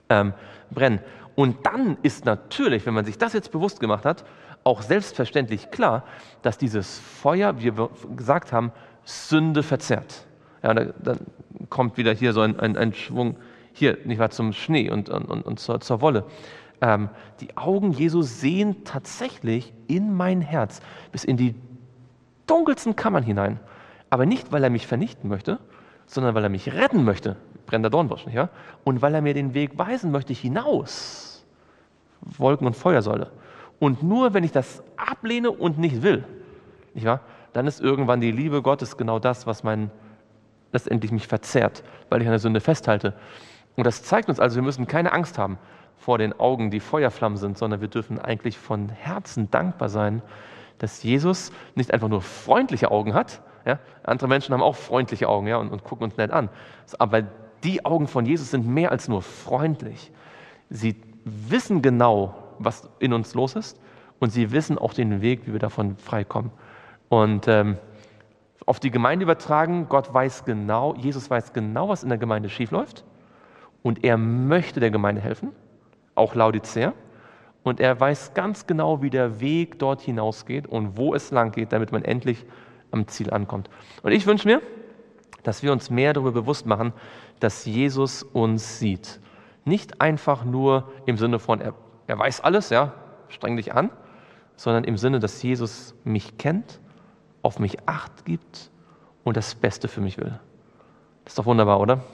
[0.10, 0.34] ähm,
[0.72, 1.00] brennen.
[1.36, 4.26] Und dann ist natürlich, wenn man sich das jetzt bewusst gemacht hat,
[4.64, 6.04] auch selbstverständlich klar,
[6.42, 8.72] dass dieses Feuer, wie wir gesagt haben,
[9.04, 10.26] Sünde verzerrt.
[10.64, 11.20] Ja, da, dann
[11.70, 13.38] kommt wieder hier so ein, ein, ein, Schwung,
[13.74, 16.26] hier, nicht wahr, zum Schnee und, und, und zur, zur Wolle.
[16.82, 17.10] Ähm,
[17.42, 20.82] die Augen Jesu sehen tatsächlich in mein Herz,
[21.12, 21.54] bis in die
[22.48, 23.60] dunkelsten Kammern hinein.
[24.10, 25.60] Aber nicht, weil er mich vernichten möchte,
[26.06, 27.36] sondern weil er mich retten möchte,
[27.66, 28.50] brennender Dornbusch, ja?
[28.84, 31.46] und weil er mir den Weg weisen möchte hinaus,
[32.22, 33.32] Wolken- und Feuersäule.
[33.80, 36.24] Und nur wenn ich das ablehne und nicht will,
[36.94, 37.22] nicht wahr,
[37.54, 39.90] dann ist irgendwann die Liebe Gottes genau das, was mein,
[40.72, 43.14] letztendlich mich verzerrt, weil ich an der Sünde festhalte.
[43.76, 45.58] Und das zeigt uns also, wir müssen keine Angst haben
[45.98, 50.22] vor den Augen, die Feuerflammen sind, sondern wir dürfen eigentlich von Herzen dankbar sein,
[50.78, 53.42] dass Jesus nicht einfach nur freundliche Augen hat.
[53.66, 53.80] Ja?
[54.04, 56.50] Andere Menschen haben auch freundliche Augen ja, und, und gucken uns nett an.
[57.00, 57.24] Aber
[57.64, 60.12] die Augen von Jesus sind mehr als nur freundlich.
[60.70, 63.80] Sie wissen genau, was in uns los ist
[64.20, 66.52] und sie wissen auch den Weg, wie wir davon freikommen.
[67.10, 67.78] Und ähm,
[68.66, 73.04] auf die Gemeinde übertragen, Gott weiß genau, Jesus weiß genau, was in der Gemeinde schiefläuft
[73.84, 75.52] und er möchte der Gemeinde helfen,
[76.16, 76.94] auch Laodicea.
[77.62, 81.72] Und er weiß ganz genau, wie der Weg dort hinausgeht und wo es lang geht,
[81.74, 82.46] damit man endlich
[82.96, 83.70] am Ziel ankommt.
[84.02, 84.62] Und ich wünsche mir,
[85.44, 86.94] dass wir uns mehr darüber bewusst machen,
[87.40, 89.20] dass Jesus uns sieht.
[89.64, 91.74] Nicht einfach nur im Sinne von, er
[92.08, 92.94] er weiß alles, ja,
[93.30, 93.90] streng dich an,
[94.56, 96.80] sondern im Sinne, dass Jesus mich kennt,
[97.42, 98.70] auf mich Acht gibt
[99.24, 100.40] und das Beste für mich will.
[101.24, 101.98] Das ist doch wunderbar, oder?
[101.98, 102.06] Wollen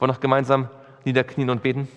[0.00, 0.68] wir noch gemeinsam
[1.04, 1.88] niederknien und beten?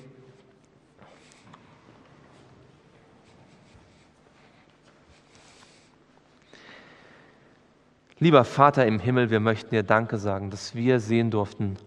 [8.22, 11.78] Lieber Vater im Himmel, wir möchten dir Danke sagen, dass wir sehen durften,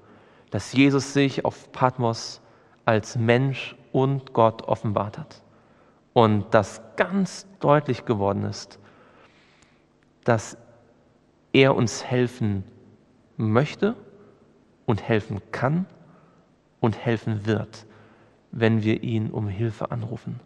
[0.50, 2.40] dass Jesus sich auf Patmos
[2.84, 5.42] als Mensch und Gott offenbart hat.
[6.12, 8.80] Und dass ganz deutlich geworden ist,
[10.24, 10.58] dass
[11.52, 12.64] er uns helfen
[13.36, 13.94] möchte
[14.86, 15.86] und helfen kann
[16.80, 17.86] und helfen wird,
[18.50, 20.40] wenn wir ihn um Hilfe anrufen.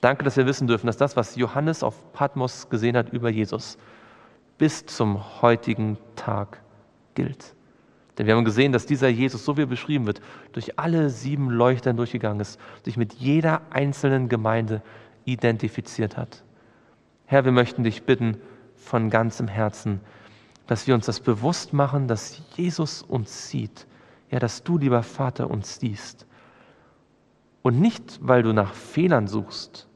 [0.00, 3.76] Danke, dass wir wissen dürfen, dass das, was Johannes auf Patmos gesehen hat über Jesus,
[4.60, 6.60] bis zum heutigen Tag
[7.14, 7.54] gilt.
[8.18, 10.20] Denn wir haben gesehen, dass dieser Jesus, so wie er beschrieben wird,
[10.52, 14.82] durch alle sieben Leuchtern durchgegangen ist, sich mit jeder einzelnen Gemeinde
[15.24, 16.44] identifiziert hat.
[17.24, 18.36] Herr, wir möchten dich bitten,
[18.76, 20.00] von ganzem Herzen,
[20.66, 23.86] dass wir uns das bewusst machen, dass Jesus uns sieht,
[24.30, 26.26] ja, dass du, lieber Vater, uns siehst.
[27.62, 29.88] Und nicht, weil du nach Fehlern suchst,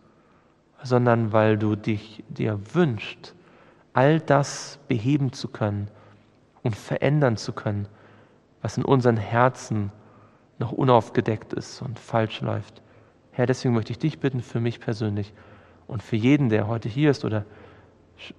[0.83, 3.35] sondern weil du dich dir wünschst,
[3.95, 5.89] all das beheben zu können
[6.63, 7.89] und verändern zu können,
[8.61, 9.93] was in unseren Herzen
[10.59, 12.83] noch unaufgedeckt ist und falsch läuft.
[13.33, 15.33] Herr, deswegen möchte ich dich bitten für mich persönlich
[15.87, 17.45] und für jeden, der heute hier ist oder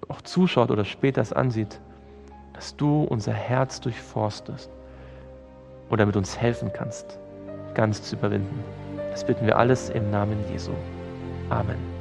[0.08, 1.80] auch zuschaut oder später es ansieht,
[2.54, 4.70] dass du unser Herz durchforstest
[5.90, 7.18] und damit uns helfen kannst,
[7.74, 8.64] ganz zu überwinden.
[9.10, 10.72] Das bitten wir alles im Namen Jesu.
[11.50, 11.95] Amen.